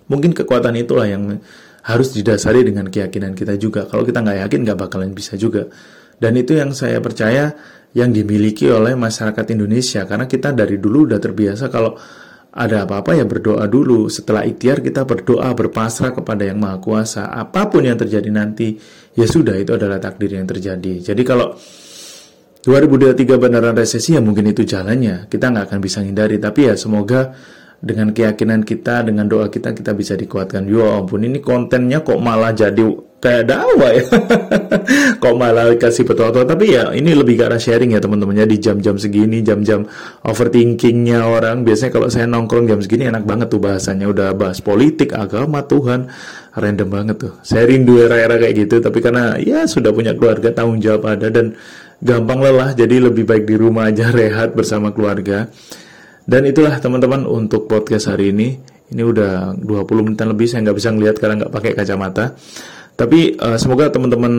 Mungkin 0.08 0.36
kekuatan 0.36 0.76
itulah 0.76 1.08
yang 1.08 1.40
harus 1.84 2.12
didasari 2.12 2.64
dengan 2.64 2.92
keyakinan 2.92 3.32
kita 3.32 3.56
juga. 3.56 3.88
Kalau 3.88 4.04
kita 4.04 4.20
nggak 4.20 4.38
yakin 4.48 4.60
nggak 4.68 4.78
bakalan 4.78 5.16
bisa 5.16 5.40
juga. 5.40 5.68
Dan 6.18 6.34
itu 6.34 6.58
yang 6.58 6.74
saya 6.74 6.98
percaya 6.98 7.54
yang 7.98 8.14
dimiliki 8.14 8.70
oleh 8.70 8.94
masyarakat 8.94 9.58
Indonesia 9.58 10.06
karena 10.06 10.30
kita 10.30 10.54
dari 10.54 10.78
dulu 10.78 11.10
udah 11.10 11.18
terbiasa 11.18 11.66
kalau 11.66 11.98
ada 12.58 12.86
apa-apa 12.86 13.18
ya 13.18 13.26
berdoa 13.26 13.66
dulu. 13.66 14.06
Setelah 14.08 14.46
ikhtiar 14.46 14.80
kita 14.80 15.04
berdoa 15.04 15.50
berpasrah 15.52 16.14
kepada 16.14 16.46
yang 16.46 16.58
maha 16.58 16.78
kuasa. 16.78 17.28
Apa 17.28 17.68
pun 17.68 17.84
yang 17.84 17.98
terjadi 17.98 18.30
nanti, 18.32 18.78
ya 19.14 19.26
sudah 19.28 19.54
itu 19.58 19.74
adalah 19.74 20.00
takdir 20.00 20.34
yang 20.38 20.46
terjadi. 20.48 21.12
Jadi 21.12 21.22
kalau 21.22 21.54
2023 22.64 23.38
beneran 23.38 23.74
resesi 23.78 24.16
ya 24.16 24.22
mungkin 24.22 24.50
itu 24.50 24.66
jalannya. 24.66 25.30
Kita 25.30 25.54
nggak 25.54 25.64
akan 25.70 25.78
bisa 25.78 26.02
hindari. 26.02 26.40
Tapi 26.40 26.60
ya 26.66 26.74
semoga 26.74 27.30
dengan 27.78 28.10
keyakinan 28.10 28.66
kita, 28.66 29.06
dengan 29.06 29.30
doa 29.30 29.46
kita, 29.52 29.70
kita 29.76 29.94
bisa 29.94 30.18
dikuatkan. 30.18 30.66
Ya 30.66 30.98
ampun, 30.98 31.22
ini 31.22 31.38
kontennya 31.38 32.02
kok 32.02 32.18
malah 32.18 32.50
jadi 32.50 33.07
kayak 33.18 33.50
dakwah 33.50 33.92
ya. 33.94 34.04
kok 35.22 35.34
malah 35.34 35.74
kasih 35.74 36.06
petua-petua. 36.06 36.46
Tapi 36.46 36.64
ya 36.70 36.90
ini 36.94 37.14
lebih 37.14 37.38
ke 37.38 37.58
sharing 37.58 37.94
ya 37.94 38.00
teman-temannya 38.00 38.46
di 38.46 38.56
jam-jam 38.62 38.94
segini, 38.94 39.42
jam-jam 39.42 39.84
overthinkingnya 40.22 41.26
orang. 41.26 41.66
Biasanya 41.66 41.92
kalau 41.94 42.08
saya 42.08 42.30
nongkrong 42.30 42.70
jam 42.70 42.78
segini 42.78 43.10
enak 43.10 43.26
banget 43.26 43.50
tuh 43.50 43.60
bahasanya. 43.62 44.06
Udah 44.06 44.34
bahas 44.38 44.62
politik, 44.62 45.14
agama, 45.14 45.66
Tuhan. 45.66 46.10
Random 46.58 46.88
banget 46.90 47.16
tuh. 47.18 47.32
Saya 47.42 47.66
rindu 47.66 47.98
era-era 47.98 48.38
kayak 48.38 48.54
gitu. 48.66 48.78
Tapi 48.82 48.98
karena 49.02 49.38
ya 49.38 49.66
sudah 49.66 49.90
punya 49.90 50.14
keluarga, 50.14 50.54
tanggung 50.54 50.78
jawab 50.78 51.18
ada. 51.18 51.26
Dan 51.30 51.58
gampang 51.98 52.38
lelah. 52.38 52.74
Jadi 52.78 53.02
lebih 53.02 53.26
baik 53.26 53.44
di 53.46 53.58
rumah 53.58 53.90
aja 53.90 54.10
rehat 54.18 54.54
bersama 54.54 54.94
keluarga. 54.94 55.50
Dan 56.28 56.44
itulah 56.44 56.76
teman-teman 56.78 57.24
untuk 57.26 57.66
podcast 57.66 58.12
hari 58.12 58.30
ini. 58.30 58.78
Ini 58.88 59.04
udah 59.04 59.52
20 59.60 59.84
menitan 60.00 60.32
lebih, 60.32 60.48
saya 60.48 60.64
nggak 60.64 60.76
bisa 60.80 60.88
ngelihat 60.96 61.16
karena 61.20 61.44
nggak 61.44 61.52
pakai 61.52 61.72
kacamata. 61.76 62.36
Tapi 62.98 63.38
uh, 63.38 63.54
semoga 63.54 63.94
teman-teman 63.94 64.34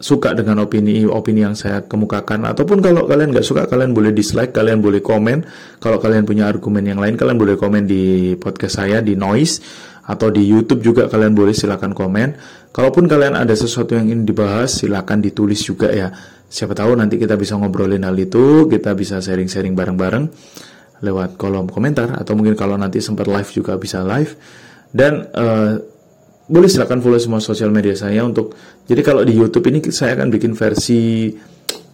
suka 0.00 0.32
dengan 0.32 0.64
opini-opini 0.64 1.44
yang 1.44 1.56
saya 1.56 1.84
kemukakan. 1.84 2.48
Ataupun 2.48 2.80
kalau 2.80 3.04
kalian 3.04 3.30
nggak 3.30 3.46
suka 3.46 3.68
kalian 3.68 3.92
boleh 3.92 4.10
dislike 4.10 4.56
kalian 4.56 4.80
boleh 4.80 5.04
komen. 5.04 5.44
Kalau 5.78 6.00
kalian 6.00 6.24
punya 6.24 6.48
argumen 6.48 6.84
yang 6.84 6.98
lain 6.98 7.14
kalian 7.20 7.36
boleh 7.36 7.60
komen 7.60 7.84
di 7.84 8.34
podcast 8.40 8.80
saya 8.82 9.04
di 9.04 9.14
noise 9.14 9.60
atau 10.04 10.28
di 10.28 10.44
YouTube 10.44 10.84
juga 10.84 11.08
kalian 11.08 11.36
boleh 11.36 11.52
silakan 11.52 11.92
komen. 11.96 12.28
Kalaupun 12.74 13.06
kalian 13.06 13.38
ada 13.38 13.54
sesuatu 13.56 13.94
yang 13.94 14.10
ingin 14.10 14.26
dibahas 14.26 14.82
silakan 14.82 15.22
ditulis 15.22 15.62
juga 15.62 15.88
ya. 15.92 16.10
Siapa 16.44 16.76
tahu 16.76 16.96
nanti 16.98 17.16
kita 17.16 17.40
bisa 17.40 17.56
ngobrolin 17.56 18.04
hal 18.04 18.14
itu 18.18 18.68
kita 18.68 18.92
bisa 18.92 19.18
sharing-sharing 19.24 19.72
bareng-bareng 19.72 20.24
lewat 21.02 21.36
kolom 21.36 21.68
komentar 21.68 22.16
atau 22.16 22.32
mungkin 22.32 22.56
kalau 22.56 22.76
nanti 22.76 23.00
sempat 23.00 23.28
live 23.28 23.50
juga 23.52 23.76
bisa 23.80 24.04
live. 24.04 24.36
Dan 24.94 25.26
uh, 25.34 25.93
boleh 26.44 26.68
silakan 26.68 27.00
follow 27.00 27.16
semua 27.16 27.40
sosial 27.40 27.72
media 27.72 27.96
saya 27.96 28.20
untuk 28.20 28.52
jadi 28.84 29.00
kalau 29.00 29.24
di 29.24 29.32
YouTube 29.32 29.64
ini 29.72 29.80
saya 29.88 30.12
akan 30.18 30.28
bikin 30.28 30.52
versi 30.52 31.32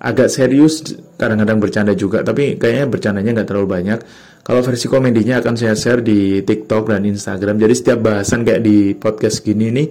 agak 0.00 0.32
serius 0.32 0.80
kadang-kadang 1.20 1.60
bercanda 1.60 1.92
juga 1.92 2.24
tapi 2.24 2.56
kayaknya 2.56 2.86
bercandanya 2.88 3.30
nggak 3.40 3.48
terlalu 3.48 3.68
banyak. 3.68 4.00
Kalau 4.40 4.64
versi 4.64 4.88
komedinya 4.88 5.38
akan 5.44 5.54
saya 5.54 5.76
share 5.76 6.00
di 6.00 6.40
TikTok 6.40 6.90
dan 6.90 7.04
Instagram. 7.04 7.60
Jadi 7.60 7.74
setiap 7.76 8.00
bahasan 8.00 8.40
kayak 8.42 8.64
di 8.64 8.96
podcast 8.96 9.44
gini 9.44 9.68
nih 9.68 9.86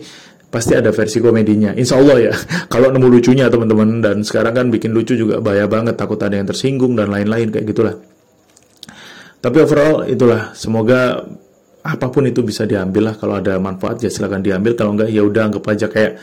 pasti 0.50 0.74
ada 0.74 0.89
versi 0.89 1.22
komedinya. 1.22 1.78
Insya 1.78 2.02
Allah 2.02 2.17
ya 2.17 2.34
kalau 2.74 2.89
nemu 2.89 3.08
lucunya 3.08 3.45
teman-teman. 3.48 4.02
Dan 4.02 4.26
sekarang 4.26 4.58
kan 4.58 4.65
bikin 4.74 4.91
lucu 4.91 5.13
juga 5.13 5.38
bahaya 5.38 5.69
banget 5.69 5.93
takut 5.95 6.17
ada 6.26 6.34
yang 6.34 6.50
tersinggung 6.50 6.98
dan 6.98 7.13
lain-lain 7.13 7.54
kayak 7.54 7.69
gitulah. 7.69 7.95
Tapi 9.39 9.58
overall 9.63 10.04
itulah 10.10 10.52
semoga 10.58 11.24
apa 11.84 12.12
pun 12.12 12.28
itu 12.28 12.44
bisa 12.44 12.68
diambil 12.68 13.12
lah. 13.12 13.15
Kalau 13.18 13.39
ada 13.39 13.56
manfaat 13.58 14.04
ya 14.04 14.12
silahkan 14.12 14.44
diambil. 14.44 14.76
Kalau 14.76 14.96
enggak 14.96 15.10
ya 15.12 15.24
udah 15.24 15.52
anggap 15.52 15.63
aja 15.70 15.88
kayak 15.88 16.20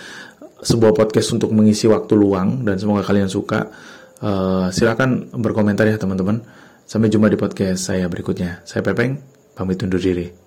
sebuah 0.60 0.92
podcast 0.96 1.36
untuk 1.36 1.52
mengisi 1.52 1.88
waktu 1.88 2.12
luang 2.16 2.64
dan 2.64 2.76
semoga 2.80 3.04
kalian 3.04 3.28
suka. 3.28 3.68
Uh, 4.16 4.72
silahkan 4.72 5.28
berkomentar 5.36 5.84
ya 5.88 6.00
teman-teman. 6.00 6.40
Sampai 6.86 7.10
jumpa 7.10 7.26
di 7.28 7.36
podcast 7.36 7.90
saya 7.92 8.06
berikutnya. 8.06 8.62
Saya 8.64 8.80
Pepeng 8.80 9.18
pamit 9.56 9.80
undur 9.82 9.98
diri 9.98 10.45